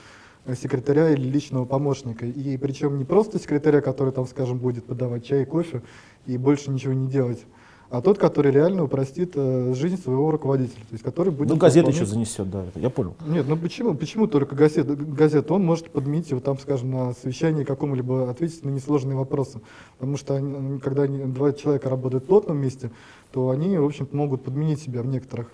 э, 0.45 0.55
секретаря 0.55 1.09
или 1.09 1.27
личного 1.27 1.65
помощника. 1.65 2.25
И 2.25 2.55
причем 2.55 2.97
не 2.97 3.03
просто 3.03 3.37
секретаря, 3.37 3.81
который 3.81 4.13
там, 4.13 4.27
скажем, 4.27 4.59
будет 4.59 4.85
подавать 4.85 5.25
чай 5.25 5.41
и 5.41 5.45
кофе 5.45 5.81
и 6.25 6.37
больше 6.37 6.71
ничего 6.71 6.93
не 6.93 7.09
делать, 7.09 7.45
а 7.89 8.01
тот, 8.01 8.17
который 8.17 8.51
реально 8.51 8.83
упростит 8.83 9.31
э, 9.35 9.73
жизнь 9.73 10.01
своего 10.01 10.29
руководителя, 10.31 10.81
то 10.81 10.91
есть 10.93 11.03
который 11.03 11.31
будет... 11.31 11.49
Ну, 11.49 11.55
газета 11.55 11.89
еще 11.89 12.05
занесет, 12.05 12.49
да, 12.49 12.65
я 12.75 12.89
понял. 12.89 13.15
нет, 13.25 13.45
ну 13.47 13.55
почему, 13.55 13.95
почему 13.95 14.27
только 14.27 14.55
газета, 14.55 14.95
газета? 14.95 15.53
Он 15.53 15.63
может 15.65 15.89
подменить 15.89 16.29
его 16.29 16.39
там, 16.41 16.59
скажем, 16.59 16.91
на 16.91 17.13
совещании 17.13 17.63
какому-либо 17.63 18.29
ответить 18.29 18.65
на 18.65 18.69
несложные 18.69 19.15
вопросы. 19.17 19.61
Потому 19.97 20.17
что 20.17 20.35
они- 20.35 20.79
когда 20.79 21.03
они- 21.03 21.23
два 21.25 21.53
человека 21.53 21.89
работают 21.89 22.25
в 22.25 22.27
плотном 22.27 22.57
месте, 22.57 22.91
то 23.31 23.49
они, 23.51 23.77
в 23.77 23.85
общем-то, 23.85 24.15
могут 24.15 24.43
подменить 24.43 24.81
себя 24.81 25.01
в 25.01 25.07
некоторых 25.07 25.47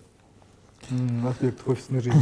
м, 0.89 1.27
аспектах 1.27 1.67
офисной 1.67 2.01
жизни. 2.01 2.21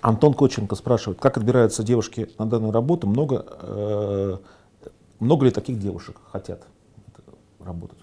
Антон 0.00 0.34
Коченко 0.34 0.74
спрашивает, 0.74 1.18
как 1.20 1.36
отбираются 1.38 1.82
девушки 1.82 2.28
на 2.38 2.46
данную 2.46 2.72
работу, 2.72 3.06
много, 3.06 3.44
э, 3.62 4.36
много 5.20 5.44
ли 5.46 5.50
таких 5.50 5.78
девушек 5.78 6.16
хотят 6.32 6.66
работать? 7.60 7.98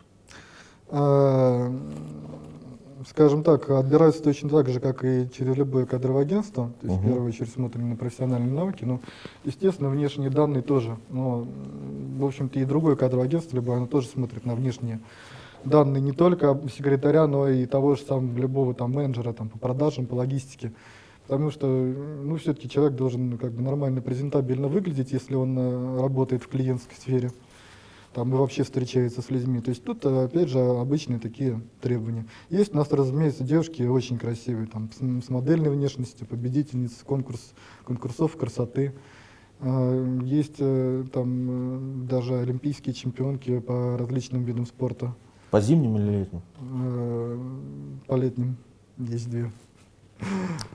А, 0.91 1.73
Скажем 3.09 3.43
так, 3.43 3.69
отбираются 3.69 4.21
точно 4.21 4.49
так 4.49 4.69
же, 4.69 4.79
как 4.79 5.03
и 5.03 5.27
через 5.35 5.55
любое 5.55 5.85
кадровое 5.85 6.21
агентство. 6.21 6.71
То 6.81 6.87
есть, 6.87 6.99
в 6.99 7.01
Мгм. 7.01 7.09
первую 7.11 7.29
очередь, 7.29 7.51
смотрим 7.51 7.89
на 7.89 7.95
профессиональные 7.95 8.53
навыки. 8.53 8.85
Но, 8.85 8.99
естественно, 9.43 9.89
внешние 9.89 10.29
данные 10.29 10.61
тоже. 10.61 10.97
Но, 11.09 11.47
в 12.19 12.25
общем-то, 12.25 12.59
и 12.59 12.65
другое 12.65 12.95
кадровое 12.95 13.25
агентство, 13.25 13.55
любое, 13.55 13.77
оно 13.77 13.87
тоже 13.87 14.07
смотрит 14.07 14.45
на 14.45 14.53
внешние 14.55 14.99
данные 15.65 16.01
не 16.01 16.11
только 16.11 16.59
секретаря, 16.75 17.27
но 17.27 17.49
и 17.49 17.65
того 17.65 17.95
же 17.95 18.03
самого 18.03 18.37
любого 18.37 18.73
там 18.73 18.91
менеджера 18.91 19.33
там, 19.33 19.49
по 19.49 19.57
продажам, 19.57 20.05
по 20.05 20.13
логистике. 20.15 20.71
Потому 21.27 21.49
что, 21.49 21.67
ну, 21.67 22.35
все-таки 22.37 22.69
человек 22.69 22.95
должен 22.95 23.31
ну, 23.31 23.37
как 23.37 23.51
бы 23.51 23.61
нормально, 23.61 24.01
презентабельно 24.01 24.67
выглядеть, 24.67 25.11
если 25.11 25.35
он 25.35 25.57
э, 25.57 26.01
работает 26.01 26.43
в 26.43 26.47
клиентской 26.47 26.95
сфере 26.97 27.31
там 28.13 28.33
и 28.33 28.37
вообще 28.37 28.63
встречается 28.63 29.21
с 29.21 29.29
людьми. 29.29 29.61
То 29.61 29.69
есть 29.69 29.83
тут, 29.83 30.05
опять 30.05 30.49
же, 30.49 30.59
обычные 30.59 31.19
такие 31.19 31.61
требования. 31.81 32.25
Есть 32.49 32.73
у 32.73 32.77
нас, 32.77 32.91
разумеется, 32.91 33.43
девушки 33.43 33.83
очень 33.83 34.17
красивые, 34.17 34.67
там, 34.67 34.89
с, 34.91 35.25
с 35.25 35.29
модельной 35.29 35.69
внешностью, 35.69 36.27
победительницы 36.27 37.05
конкурс, 37.05 37.53
конкурсов 37.85 38.35
красоты. 38.35 38.93
Э, 39.61 40.19
Есть 40.23 40.55
э, 40.59 41.05
там 41.13 42.03
э, 42.03 42.07
даже 42.09 42.39
олимпийские 42.39 42.93
чемпионки 42.93 43.59
по 43.59 43.97
различным 43.97 44.43
видам 44.43 44.65
спорта. 44.65 45.15
По 45.49 45.61
зимним 45.61 45.97
или 45.97 46.19
летним? 46.19 46.41
Э, 46.59 47.39
По 48.07 48.15
летним 48.15 48.57
есть 48.97 49.29
две. 49.29 49.51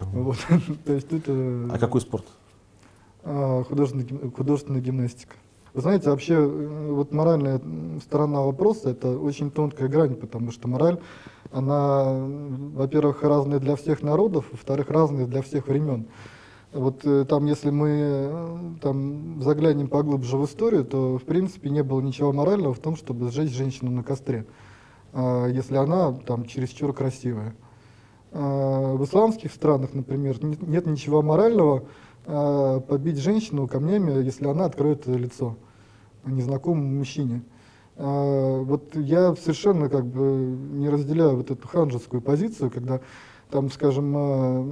Вот. 0.00 0.38
То 0.84 0.92
есть 0.94 1.08
тут 1.08 1.24
А 1.28 1.76
какой 1.78 2.00
спорт? 2.00 2.24
а, 3.24 3.62
художественная 3.64 4.80
гимнастика. 4.80 5.34
Вы 5.76 5.82
знаете, 5.82 6.08
вообще 6.08 6.36
э, 6.36 6.90
вот 6.90 7.12
моральная 7.12 7.60
сторона 8.00 8.40
вопроса 8.40 8.88
это 8.88 9.18
очень 9.18 9.50
тонкая 9.50 9.88
грань, 9.88 10.14
потому 10.14 10.50
что 10.50 10.68
мораль, 10.68 10.98
она, 11.52 12.16
во-первых, 12.72 13.22
разная 13.22 13.58
для 13.58 13.76
всех 13.76 14.02
народов, 14.02 14.46
во-вторых, 14.50 14.88
разная 14.88 15.26
для 15.26 15.42
всех 15.42 15.68
времен. 15.68 16.06
Вот 16.72 17.04
э, 17.04 17.26
там, 17.28 17.44
если 17.44 17.68
мы 17.68 17.90
э, 17.90 18.48
там 18.80 19.42
заглянем 19.42 19.88
поглубже 19.88 20.38
в 20.38 20.46
историю, 20.46 20.82
то 20.86 21.18
в 21.18 21.24
принципе 21.24 21.68
не 21.68 21.82
было 21.82 22.00
ничего 22.00 22.32
морального 22.32 22.72
в 22.72 22.78
том, 22.78 22.96
чтобы 22.96 23.30
сжечь 23.30 23.54
женщину 23.54 23.90
на 23.90 24.02
костре, 24.02 24.46
а, 25.12 25.46
если 25.46 25.76
она 25.76 26.10
там 26.10 26.46
чересчур 26.46 26.94
красивая. 26.94 27.54
А, 28.32 28.94
В 28.94 29.04
исламских 29.04 29.52
странах, 29.52 29.92
например, 29.92 30.42
не- 30.42 30.56
нет 30.58 30.86
ничего 30.86 31.20
морального 31.20 31.84
а, 32.24 32.80
побить 32.80 33.18
женщину 33.18 33.68
камнями, 33.68 34.24
если 34.24 34.48
она 34.48 34.64
откроет 34.64 35.06
лицо 35.06 35.58
незнакомому 36.30 36.98
мужчине. 36.98 37.42
А, 37.96 38.62
Вот 38.62 38.94
я 38.96 39.34
совершенно 39.36 39.88
как 39.88 40.06
бы 40.06 40.56
не 40.72 40.88
разделяю 40.88 41.36
вот 41.36 41.50
эту 41.50 41.66
ханжескую 41.66 42.20
позицию, 42.20 42.70
когда 42.70 43.00
там, 43.50 43.70
скажем, 43.70 44.14
а, 44.16 44.68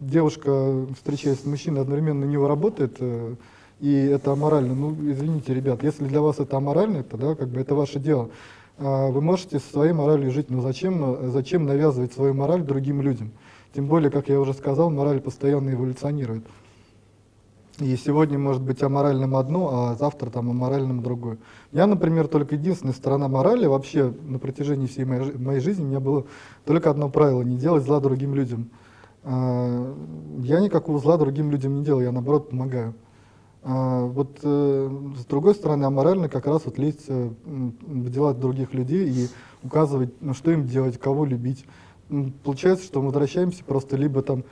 девушка, 0.00 0.86
встречаясь 0.94 1.40
с 1.40 1.46
мужчиной, 1.46 1.82
одновременно 1.82 2.26
на 2.26 2.30
него 2.30 2.48
работает, 2.48 2.96
э, 3.00 3.34
и 3.80 3.92
это 3.94 4.32
аморально. 4.32 4.74
Ну, 4.74 4.92
извините, 5.10 5.54
ребят, 5.54 5.82
если 5.82 6.04
для 6.04 6.20
вас 6.20 6.40
это 6.40 6.56
аморально, 6.56 7.04
тогда 7.04 7.34
как 7.34 7.48
бы 7.48 7.60
это 7.60 7.74
ваше 7.74 7.98
дело. 7.98 8.30
А, 8.78 9.08
Вы 9.10 9.20
можете 9.20 9.58
со 9.58 9.70
своей 9.70 9.92
моралью 9.92 10.30
жить, 10.30 10.50
но 10.50 10.60
зачем, 10.60 11.30
зачем 11.30 11.66
навязывать 11.66 12.12
свою 12.12 12.34
мораль 12.34 12.62
другим 12.62 13.02
людям? 13.02 13.32
Тем 13.74 13.86
более, 13.86 14.10
как 14.10 14.28
я 14.28 14.40
уже 14.40 14.54
сказал, 14.54 14.90
мораль 14.90 15.20
постоянно 15.20 15.70
эволюционирует. 15.70 16.44
И 17.80 17.96
сегодня 17.96 18.38
может 18.38 18.60
быть 18.60 18.82
аморальным 18.82 19.36
одно, 19.36 19.70
а 19.72 19.94
завтра 19.94 20.30
там 20.30 20.50
аморальным 20.50 21.00
другое. 21.00 21.38
Я, 21.70 21.86
например, 21.86 22.26
только 22.26 22.56
единственная 22.56 22.92
сторона 22.94 23.28
морали 23.28 23.66
вообще 23.66 24.12
на 24.22 24.40
протяжении 24.40 24.86
всей 24.86 25.04
моей, 25.04 25.32
моей 25.38 25.60
жизни 25.60 25.84
у 25.84 25.86
меня 25.86 26.00
было 26.00 26.26
только 26.64 26.90
одно 26.90 27.08
правило– 27.08 27.42
не 27.42 27.56
делать 27.56 27.84
зла 27.84 28.00
другим 28.00 28.34
людям. 28.34 28.70
А, 29.22 29.94
Я 30.40 30.58
никакого 30.58 30.98
зла 30.98 31.18
другим 31.18 31.52
людям 31.52 31.76
не 31.76 31.84
делаю, 31.84 32.06
я 32.06 32.12
наоборот 32.12 32.50
помогаю. 32.50 32.94
А, 33.62 34.06
Вот 34.06 34.40
э, 34.42 34.90
с 35.16 35.24
другой 35.26 35.54
стороны, 35.54 35.84
аморально 35.84 36.28
как 36.28 36.46
раз 36.46 36.64
вот 36.64 36.78
лезть 36.78 37.04
э, 37.06 37.30
в 37.44 38.10
дела 38.10 38.34
других 38.34 38.74
людей 38.74 39.08
и 39.08 39.28
указывать, 39.62 40.12
ну, 40.20 40.34
что 40.34 40.50
им 40.50 40.66
делать, 40.66 40.98
кого 40.98 41.24
любить. 41.24 41.64
Получается, 42.42 42.86
что 42.86 43.00
мы 43.00 43.08
возвращаемся 43.08 43.62
просто 43.62 43.96
либо 43.96 44.22
там 44.22 44.42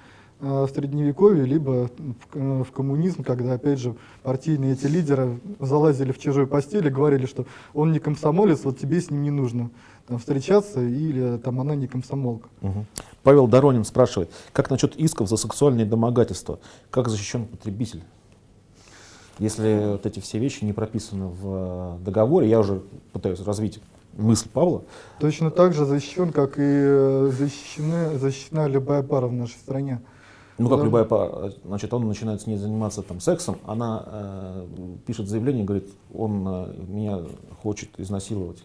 в 0.40 0.68
средневековье, 0.68 1.44
либо 1.44 1.88
в, 1.88 1.90
э, 2.34 2.62
в 2.62 2.70
коммунизм, 2.72 3.22
когда, 3.22 3.54
опять 3.54 3.78
же, 3.78 3.96
партийные 4.22 4.74
эти 4.74 4.86
лидеры 4.86 5.40
залазили 5.60 6.12
в 6.12 6.18
чужой 6.18 6.46
постель 6.46 6.86
и 6.86 6.90
говорили, 6.90 7.26
что 7.26 7.46
он 7.72 7.92
не 7.92 7.98
комсомолец, 7.98 8.64
вот 8.64 8.78
тебе 8.78 9.00
с 9.00 9.10
ним 9.10 9.22
не 9.22 9.30
нужно 9.30 9.70
там, 10.06 10.18
встречаться, 10.18 10.82
или 10.82 11.38
там 11.38 11.60
она 11.60 11.74
не 11.74 11.86
комсомолка. 11.86 12.48
Мгм. 12.60 12.86
Павел 13.22 13.46
Доронин 13.46 13.84
спрашивает, 13.84 14.30
как 14.52 14.70
насчет 14.70 14.94
исков 14.96 15.28
за 15.28 15.36
сексуальные 15.36 15.86
домогательства? 15.86 16.58
Как 16.90 17.08
защищен 17.08 17.46
потребитель? 17.46 18.02
Если 19.38 19.92
вот 19.92 20.06
эти 20.06 20.20
все 20.20 20.38
вещи 20.38 20.64
не 20.64 20.72
прописаны 20.72 21.26
в 21.26 21.98
э, 22.00 22.04
договоре, 22.04 22.48
я 22.48 22.60
уже 22.60 22.82
пытаюсь 23.12 23.40
развить 23.40 23.80
мысль 24.16 24.48
Павла. 24.48 24.82
Точно 25.18 25.50
так 25.50 25.74
же 25.74 25.84
защищен, 25.84 26.32
как 26.32 26.58
и 26.58 26.62
э, 26.62 27.30
защищена, 27.36 28.18
защищена 28.18 28.66
любая 28.66 29.02
пара 29.02 29.26
в 29.26 29.32
нашей 29.32 29.56
стране. 29.56 30.00
Ну, 30.58 30.68
как 30.70 30.78
Да. 30.78 30.84
любая 30.86 31.04
пара, 31.04 31.52
значит, 31.64 31.92
он 31.92 32.08
начинает 32.08 32.40
с 32.40 32.46
ней 32.46 32.56
заниматься 32.56 33.02
там 33.02 33.20
сексом, 33.20 33.56
она 33.66 34.04
э, 34.06 34.66
пишет 35.06 35.28
заявление, 35.28 35.64
говорит, 35.64 35.88
он 36.14 36.46
э, 36.48 36.74
меня 36.88 37.20
хочет 37.62 37.90
изнасиловать. 37.98 38.64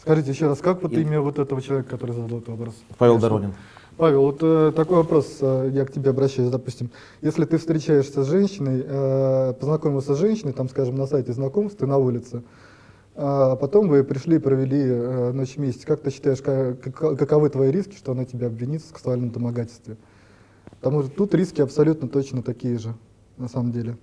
Скажите 0.00 0.30
еще 0.30 0.46
раз, 0.46 0.58
как 0.60 0.82
вот 0.82 0.92
И- 0.92 1.00
имя 1.00 1.20
вот 1.20 1.38
этого 1.40 1.60
человека, 1.60 1.90
который 1.90 2.14
задал 2.14 2.38
этот 2.38 2.48
вопрос? 2.50 2.74
Павел 2.98 3.14
Я 3.14 3.20
Доронин. 3.20 3.54
Павел, 3.96 4.22
вот 4.22 4.38
э, 4.42 4.72
такой 4.74 4.98
вопрос, 4.98 5.38
э, 5.40 5.70
я 5.72 5.84
к 5.84 5.92
тебе 5.92 6.10
обращаюсь, 6.10 6.50
допустим. 6.50 6.90
Если 7.22 7.44
ты 7.44 7.58
встречаешься 7.58 8.22
с 8.22 8.28
женщиной, 8.28 8.82
э, 8.86 9.52
познакомился 9.58 10.14
с 10.14 10.18
женщиной, 10.18 10.52
там, 10.52 10.68
скажем, 10.68 10.94
на 10.96 11.06
сайте 11.06 11.32
знакомств, 11.32 11.78
ты 11.78 11.86
на 11.86 11.98
улице, 11.98 12.42
а 13.14 13.56
потом 13.56 13.88
вы 13.88 14.04
пришли 14.04 14.36
и 14.36 14.38
провели 14.38 14.80
э, 14.80 15.32
ночь 15.32 15.56
вместе, 15.56 15.86
как 15.86 16.00
ты 16.00 16.10
считаешь, 16.10 16.40
как, 16.40 16.80
каковы 16.80 17.50
твои 17.50 17.70
риски, 17.70 17.96
что 17.96 18.12
она 18.12 18.24
тебя 18.24 18.46
обвинит 18.46 18.82
в 18.82 18.86
сексуальном 18.86 19.30
домогательстве? 19.30 19.96
Потому 20.82 21.04
что 21.04 21.12
тут 21.12 21.32
риски 21.32 21.60
абсолютно 21.60 22.08
точно 22.08 22.42
такие 22.42 22.76
же, 22.76 22.94
на 23.38 23.48
самом 23.48 23.70
деле. 23.70 23.96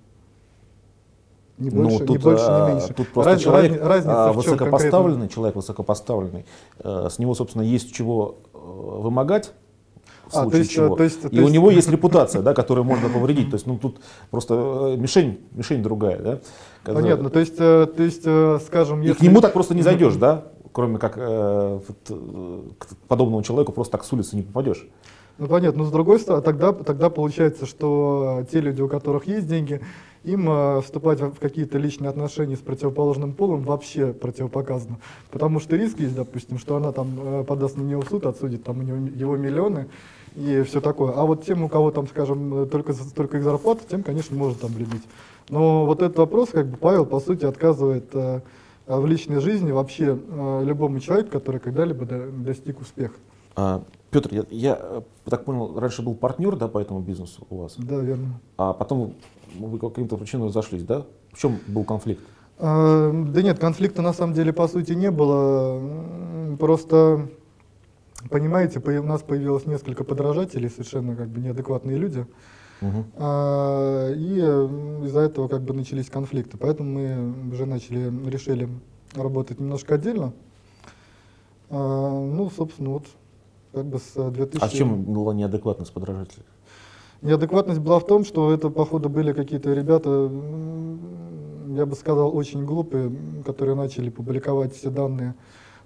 Не 1.57 1.71
ну, 1.71 1.83
больше, 1.83 1.99
ну, 1.99 2.05
тут, 2.05 2.17
не, 2.17 2.23
больше, 2.23 2.45
не 2.45 2.73
меньше. 2.73 2.93
Тут 2.93 3.09
просто 3.09 3.31
Раз, 3.33 3.41
человек 3.41 3.83
разница 3.83 4.31
высокопоставленный, 4.31 5.27
человек 5.27 5.55
высокопоставленный, 5.57 6.45
э, 6.79 7.07
с 7.11 7.19
него, 7.19 7.35
собственно, 7.35 7.63
есть 7.63 7.93
чего 7.93 8.37
э, 8.53 8.57
вымогать, 8.57 9.51
в 10.31 10.37
а, 10.37 10.49
то 10.49 10.55
есть, 10.55 10.71
чего. 10.71 10.95
То 10.95 11.03
есть, 11.03 11.17
и 11.17 11.27
то 11.27 11.35
есть... 11.35 11.49
у 11.49 11.49
него 11.49 11.69
есть 11.69 11.89
репутация, 11.89 12.41
да, 12.41 12.53
которую 12.53 12.85
можно 12.85 13.09
повредить. 13.09 13.49
То 13.49 13.55
есть, 13.55 13.67
ну, 13.67 13.77
тут 13.77 13.99
просто 14.31 14.93
э, 14.93 14.95
мишень, 14.95 15.39
мишень 15.51 15.83
другая, 15.83 16.17
да. 16.19 16.39
Которая... 16.83 17.03
Понятно, 17.03 17.29
то 17.29 17.39
есть, 17.39 17.57
то 17.57 17.91
есть, 17.97 18.21
скажем, 18.67 19.01
если... 19.01 19.15
И 19.15 19.19
к 19.19 19.21
нему 19.21 19.41
так 19.41 19.51
просто 19.51 19.75
не 19.75 19.81
зайдешь, 19.81 20.15
да, 20.15 20.45
кроме 20.71 20.97
как 20.97 21.15
э, 21.17 21.79
к 22.77 22.87
подобному 23.09 23.43
человеку 23.43 23.73
просто 23.73 23.93
так 23.93 24.05
с 24.05 24.13
улицы 24.13 24.37
не 24.37 24.43
попадешь. 24.43 24.87
Ну 25.39 25.47
понятно, 25.47 25.83
но 25.83 25.89
с 25.89 25.91
другой 25.91 26.19
стороны, 26.19 26.43
тогда, 26.43 26.73
тогда 26.73 27.09
получается, 27.09 27.65
что 27.65 28.45
те 28.51 28.59
люди, 28.59 28.81
у 28.81 28.89
которых 28.89 29.25
есть 29.25 29.47
деньги, 29.47 29.79
им 30.25 30.49
э, 30.49 30.81
вступать 30.81 31.21
в 31.21 31.39
какие-то 31.39 31.77
личные 31.77 32.09
отношения 32.09 32.57
с 32.57 32.59
противоположным 32.59 33.31
полом 33.31 33.63
вообще 33.63 34.11
противопоказано. 34.11 34.97
Потому 35.31 35.61
что 35.61 35.77
риск 35.77 35.97
есть, 35.99 36.13
допустим, 36.13 36.59
что 36.59 36.75
она 36.75 36.91
там 36.91 37.17
э, 37.17 37.43
подаст 37.45 37.77
на 37.77 37.83
него 37.83 38.01
в 38.01 38.09
суд, 38.09 38.25
отсудит 38.25 38.65
там 38.65 38.79
у 38.79 38.81
него, 38.81 38.97
его 39.15 39.37
миллионы 39.37 39.87
и 40.35 40.61
все 40.63 40.81
такое. 40.81 41.13
А 41.15 41.23
вот 41.23 41.45
тем, 41.45 41.63
у 41.63 41.69
кого 41.69 41.91
там, 41.91 42.09
скажем, 42.09 42.67
только, 42.67 42.93
только 43.15 43.37
их 43.37 43.43
зарплата, 43.43 43.81
тем, 43.89 44.03
конечно, 44.03 44.35
можно 44.35 44.59
там 44.59 44.77
любить. 44.77 45.03
Но 45.47 45.85
вот 45.85 46.01
этот 46.01 46.17
вопрос, 46.17 46.49
как 46.49 46.67
бы 46.67 46.75
Павел, 46.75 47.05
по 47.05 47.21
сути, 47.21 47.45
отказывает 47.45 48.09
э, 48.11 48.41
в 48.87 49.05
личной 49.05 49.39
жизни 49.39 49.71
вообще 49.71 50.17
э, 50.19 50.63
любому 50.65 50.99
человеку, 50.99 51.31
который 51.31 51.61
когда-либо 51.61 52.05
до, 52.05 52.27
достиг 52.27 52.81
успеха. 52.81 53.15
А, 53.55 53.81
Петр, 54.11 54.33
я, 54.33 54.43
я 54.49 54.77
э, 54.79 55.01
так 55.25 55.45
понял, 55.45 55.79
раньше 55.79 56.01
был 56.01 56.15
партнер 56.15 56.55
да, 56.55 56.67
по 56.67 56.79
этому 56.79 56.99
бизнесу 56.99 57.45
у 57.49 57.57
вас? 57.57 57.75
Да, 57.77 57.97
верно. 57.97 58.39
А 58.57 58.73
потом 58.73 59.13
вы 59.55 59.77
по 59.77 59.89
каким-то 59.89 60.17
причинам 60.17 60.47
разошлись, 60.47 60.83
да? 60.83 61.05
В 61.31 61.37
чем 61.37 61.59
был 61.67 61.83
конфликт? 61.83 62.23
А, 62.57 63.11
да 63.11 63.41
нет, 63.41 63.59
конфликта 63.59 64.01
на 64.01 64.13
самом 64.13 64.33
деле 64.33 64.51
по 64.51 64.67
сути 64.67 64.93
не 64.93 65.11
было. 65.11 66.57
Просто, 66.57 67.29
понимаете, 68.29 68.79
у 68.79 69.03
нас 69.03 69.21
появилось 69.21 69.67
несколько 69.67 70.03
подражателей, 70.03 70.69
совершенно 70.69 71.15
как 71.15 71.29
бы 71.29 71.39
неадекватные 71.41 71.97
люди. 71.97 72.25
Угу. 72.81 73.05
А, 73.17 74.11
и 74.11 74.39
из-за 75.05 75.19
этого 75.19 75.47
как 75.47 75.61
бы 75.61 75.73
начались 75.73 76.09
конфликты. 76.09 76.57
Поэтому 76.57 76.99
мы 76.99 77.51
уже 77.53 77.67
начали, 77.67 78.11
решили 78.27 78.69
работать 79.13 79.59
немножко 79.59 79.95
отдельно. 79.95 80.33
А, 81.69 81.77
ну, 81.77 82.49
собственно, 82.49 82.89
вот 82.89 83.05
как 83.73 83.85
бы 83.85 83.99
с 83.99 84.31
2000... 84.31 84.63
А 84.63 84.67
в 84.67 84.73
чем 84.73 85.03
была 85.03 85.33
неадекватность 85.33 85.93
подражателей? 85.93 86.45
Неадекватность 87.21 87.79
была 87.79 87.99
в 87.99 88.05
том, 88.05 88.23
что 88.23 88.53
это, 88.53 88.69
походу, 88.69 89.09
были 89.09 89.33
какие-то 89.33 89.73
ребята, 89.73 90.31
я 91.75 91.85
бы 91.85 91.95
сказал, 91.95 92.35
очень 92.35 92.65
глупые, 92.65 93.11
которые 93.45 93.75
начали 93.75 94.09
публиковать 94.09 94.73
все 94.73 94.89
данные 94.89 95.35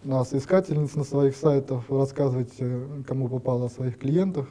на 0.03 0.23
соискательниц 0.25 0.95
на 0.95 1.03
своих 1.03 1.35
сайтах, 1.35 1.83
рассказывать, 1.89 2.53
э, 2.59 3.03
кому 3.07 3.29
попало 3.29 3.67
о 3.67 3.69
своих 3.69 3.97
клиентах. 3.97 4.47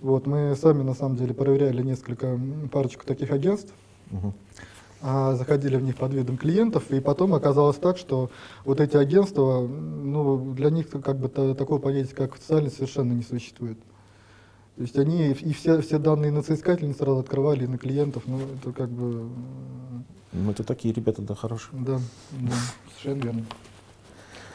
Вот, 0.00 0.26
мы 0.26 0.54
сами, 0.56 0.82
на 0.82 0.94
самом 0.94 1.16
деле, 1.16 1.34
проверяли 1.34 1.82
несколько, 1.82 2.38
парочку 2.72 3.04
таких 3.04 3.30
агентств. 3.32 3.74
Угу 4.12 4.32
заходили 5.02 5.76
в 5.76 5.82
них 5.82 5.96
под 5.96 6.12
видом 6.12 6.36
клиентов, 6.36 6.90
и 6.90 7.00
потом 7.00 7.34
оказалось 7.34 7.76
так, 7.76 7.96
что 7.96 8.30
вот 8.64 8.80
эти 8.80 8.96
агентства, 8.96 9.66
ну, 9.66 10.52
для 10.54 10.70
них 10.70 10.90
как 10.90 11.18
бы 11.18 11.28
такого 11.28 11.78
понятия, 11.78 12.14
как 12.14 12.34
официальность, 12.34 12.76
совершенно 12.76 13.12
не 13.12 13.22
существует. 13.22 13.78
То 14.76 14.82
есть 14.82 14.98
они 14.98 15.32
и 15.32 15.52
все, 15.52 15.80
все 15.82 15.98
данные 15.98 16.32
на 16.32 16.42
соискателей 16.42 16.94
сразу 16.94 17.18
открывали, 17.18 17.64
и 17.64 17.66
на 17.66 17.78
клиентов, 17.78 18.22
ну, 18.26 18.38
это 18.38 18.72
как 18.72 18.88
бы... 18.88 19.28
Ну, 20.32 20.50
это 20.50 20.64
такие 20.64 20.94
ребята, 20.94 21.22
да, 21.22 21.34
хорошие. 21.34 21.78
Да, 21.82 21.98
да, 22.32 22.52
совершенно 22.96 23.24
верно. 23.24 23.44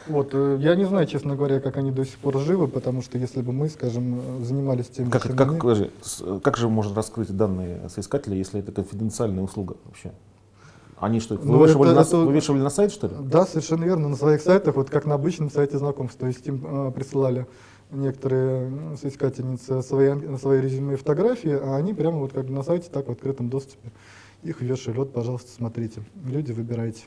Вот, 0.08 0.30
э, 0.32 0.58
я 0.60 0.76
не 0.76 0.84
знаю, 0.84 1.06
честно 1.06 1.36
говоря, 1.36 1.60
как 1.60 1.76
они 1.76 1.90
до 1.90 2.04
сих 2.04 2.18
пор 2.18 2.38
живы, 2.38 2.68
потому 2.68 3.02
что 3.02 3.18
если 3.18 3.42
бы 3.42 3.52
мы, 3.52 3.68
скажем, 3.68 4.44
занимались 4.44 4.88
тем, 4.88 5.10
как, 5.10 5.24
чем 5.24 5.36
как, 5.36 5.64
они... 5.64 5.74
же, 5.74 5.90
как 6.42 6.56
же 6.56 6.68
можно 6.68 6.94
раскрыть 6.94 7.36
данные 7.36 7.88
соискателя, 7.88 8.36
если 8.36 8.60
это 8.60 8.72
конфиденциальная 8.72 9.42
услуга 9.42 9.76
вообще? 9.84 10.12
Они 10.98 11.20
что, 11.20 11.34
ну, 11.34 11.58
вывешивали, 11.58 11.90
это, 11.90 12.00
на, 12.00 12.04
это, 12.04 12.16
вывешивали 12.18 12.60
на 12.60 12.70
сайт, 12.70 12.90
что 12.90 13.06
ли? 13.06 13.14
Да, 13.20 13.44
совершенно 13.44 13.84
верно, 13.84 14.08
на 14.08 14.16
своих 14.16 14.40
сайтах, 14.40 14.76
вот 14.76 14.88
как 14.88 15.04
на 15.04 15.14
обычном 15.14 15.50
сайте 15.50 15.76
знакомств. 15.78 16.18
То 16.18 16.26
есть 16.26 16.46
им 16.46 16.64
э, 16.64 16.90
присылали 16.90 17.46
некоторые 17.90 18.96
соискательницы 18.96 19.82
свои, 19.82 20.14
свои 20.38 20.60
резюме 20.60 20.94
и 20.94 20.96
фотографии, 20.96 21.52
а 21.52 21.76
они 21.76 21.92
прямо 21.92 22.18
вот 22.18 22.32
как 22.32 22.46
бы 22.46 22.52
на 22.52 22.62
сайте, 22.62 22.88
так 22.90 23.08
в 23.08 23.10
открытом 23.10 23.50
доступе 23.50 23.90
их 24.42 24.60
вешали. 24.60 24.96
Вот, 24.96 25.12
пожалуйста, 25.12 25.50
смотрите, 25.50 26.02
люди, 26.24 26.52
выбирайте. 26.52 27.04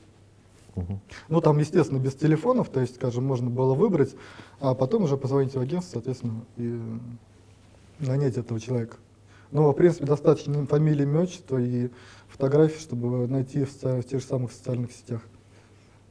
Угу. 0.76 1.00
Ну, 1.30 1.42
там, 1.42 1.58
естественно, 1.58 2.00
без 2.00 2.14
телефонов, 2.14 2.70
то 2.70 2.80
есть, 2.80 2.96
скажем, 2.96 3.26
можно 3.26 3.50
было 3.50 3.74
выбрать, 3.74 4.16
а 4.60 4.76
потом 4.76 5.04
уже 5.04 5.18
позвонить 5.18 5.56
в 5.56 5.60
агентство, 5.60 5.94
соответственно, 5.94 6.42
и 6.58 6.80
нанять 8.00 8.38
этого 8.38 8.60
человека. 8.60 8.98
Но, 9.52 9.72
в 9.72 9.76
принципе, 9.76 10.06
достаточно 10.06 10.66
фамилии, 10.66 11.04
имя, 11.04 11.22
отчество 11.22 11.58
и 11.58 11.90
фотографии, 12.28 12.80
чтобы 12.80 13.28
найти 13.28 13.66
в, 13.66 13.84
в 13.84 14.04
тех 14.04 14.22
же 14.22 14.26
самых 14.26 14.52
социальных 14.52 14.92
сетях 14.92 15.22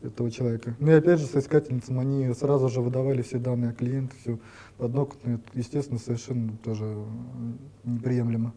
этого 0.03 0.31
человека. 0.31 0.75
Ну 0.79 0.91
и 0.91 0.95
опять 0.95 1.21
же, 1.21 1.27
соискательницам 1.27 1.99
они 1.99 2.33
сразу 2.35 2.69
же 2.69 2.81
выдавали 2.81 3.23
все 3.23 3.39
данные 3.39 3.71
о 3.71 3.75
клиенте, 3.75 4.15
все. 4.21 4.39
Это, 4.79 5.09
естественно, 5.55 5.99
совершенно 5.99 6.53
тоже 6.65 7.05
неприемлемо. 7.85 8.53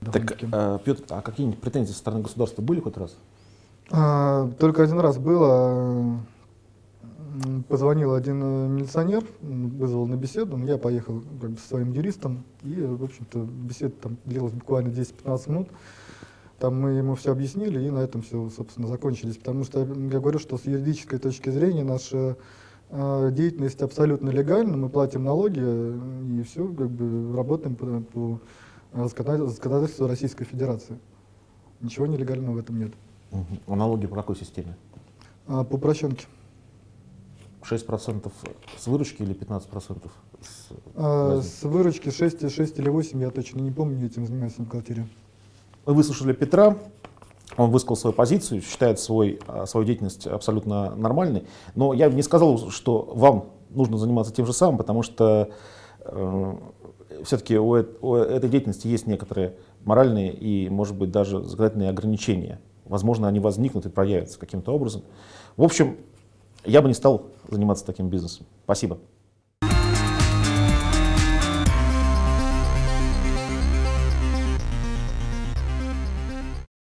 Так, 0.00 0.38
а, 0.52 0.78
Петр, 0.78 1.04
а 1.10 1.22
какие-нибудь 1.22 1.60
претензии 1.60 1.92
со 1.92 1.98
стороны 1.98 2.22
государства 2.22 2.60
были 2.60 2.80
хоть 2.80 2.96
раз? 2.96 3.16
А, 3.90 4.50
только 4.58 4.82
один 4.82 4.98
раз 4.98 5.18
было. 5.18 6.18
Позвонил 7.68 8.14
один 8.14 8.42
э, 8.42 8.68
милиционер, 8.68 9.24
вызвал 9.40 10.06
на 10.06 10.16
беседу, 10.16 10.58
я 10.58 10.76
поехал 10.76 11.22
как 11.40 11.50
бы, 11.50 11.56
со 11.56 11.68
своим 11.68 11.92
юристом, 11.92 12.44
и, 12.62 12.74
в 12.74 13.04
общем-то, 13.04 13.38
беседа 13.38 13.94
там 14.02 14.16
длилась 14.24 14.52
буквально 14.52 14.88
10-15 14.88 15.50
минут. 15.50 15.68
Там 16.58 16.80
мы 16.80 16.90
ему 16.90 17.14
все 17.14 17.32
объяснили, 17.32 17.82
и 17.86 17.90
на 17.90 18.00
этом 18.00 18.22
все, 18.22 18.50
собственно, 18.50 18.86
закончились. 18.86 19.36
Потому 19.36 19.64
что 19.64 19.80
я 19.80 20.20
говорю, 20.20 20.38
что 20.38 20.58
с 20.58 20.64
юридической 20.64 21.18
точки 21.18 21.48
зрения 21.48 21.84
наша 21.84 22.36
э, 22.90 23.30
деятельность 23.32 23.80
абсолютно 23.80 24.28
легальна, 24.28 24.76
мы 24.76 24.90
платим 24.90 25.24
налоги, 25.24 25.60
и 25.60 26.42
все, 26.42 26.66
как 26.68 26.90
бы 26.90 27.34
работаем 27.34 27.76
по, 27.76 28.00
по 28.12 28.40
законодательству 29.08 30.06
Российской 30.06 30.44
Федерации. 30.44 30.98
Ничего 31.80 32.06
нелегального 32.06 32.56
в 32.56 32.58
этом 32.58 32.78
нет. 32.78 32.92
Угу. 33.30 33.58
А 33.68 33.76
налоги 33.76 34.06
по 34.06 34.16
какой 34.16 34.36
системе? 34.36 34.76
А, 35.46 35.64
по 35.64 35.76
упрощенке. 35.76 36.26
6% 37.62 38.30
с 38.78 38.86
выручки 38.86 39.22
или 39.22 39.34
15% 39.34 40.10
с, 40.40 40.68
а, 40.94 41.40
с 41.40 41.62
выручки 41.62 42.10
6, 42.10 42.50
6 42.50 42.78
или 42.78 42.88
8, 42.88 43.20
я 43.20 43.30
точно 43.30 43.60
не 43.60 43.70
помню, 43.70 44.06
этим 44.06 44.26
занимаюсь 44.26 44.58
на 44.58 44.64
бухгалтерии. 44.64 45.06
Мы 45.86 45.94
выслушали 45.94 46.32
Петра, 46.32 46.76
он 47.56 47.70
высказал 47.70 47.96
свою 47.96 48.14
позицию, 48.14 48.62
считает 48.62 48.98
свой, 48.98 49.40
а, 49.46 49.66
свою 49.66 49.86
деятельность 49.86 50.26
абсолютно 50.26 50.94
нормальной. 50.96 51.44
Но 51.74 51.92
я 51.92 52.08
не 52.08 52.22
сказал, 52.22 52.70
что 52.70 53.02
вам 53.14 53.50
нужно 53.70 53.96
заниматься 53.98 54.32
тем 54.32 54.46
же 54.46 54.52
самым, 54.52 54.78
потому 54.78 55.02
что 55.02 55.50
э, 56.00 56.54
все-таки 57.24 57.58
у, 57.58 57.68
у 57.68 58.14
этой 58.14 58.50
деятельности 58.50 58.86
есть 58.86 59.06
некоторые 59.06 59.56
моральные 59.84 60.32
и, 60.32 60.68
может 60.68 60.96
быть, 60.96 61.10
даже 61.10 61.42
законодательные 61.42 61.90
ограничения. 61.90 62.60
Возможно, 62.84 63.28
они 63.28 63.40
возникнут 63.40 63.86
и 63.86 63.88
проявятся 63.88 64.38
каким-то 64.38 64.72
образом. 64.72 65.02
В 65.56 65.62
общем, 65.62 65.96
я 66.64 66.82
бы 66.82 66.88
не 66.88 66.94
стал 66.94 67.26
заниматься 67.48 67.84
таким 67.84 68.08
бизнесом. 68.08 68.46
Спасибо. 68.64 68.98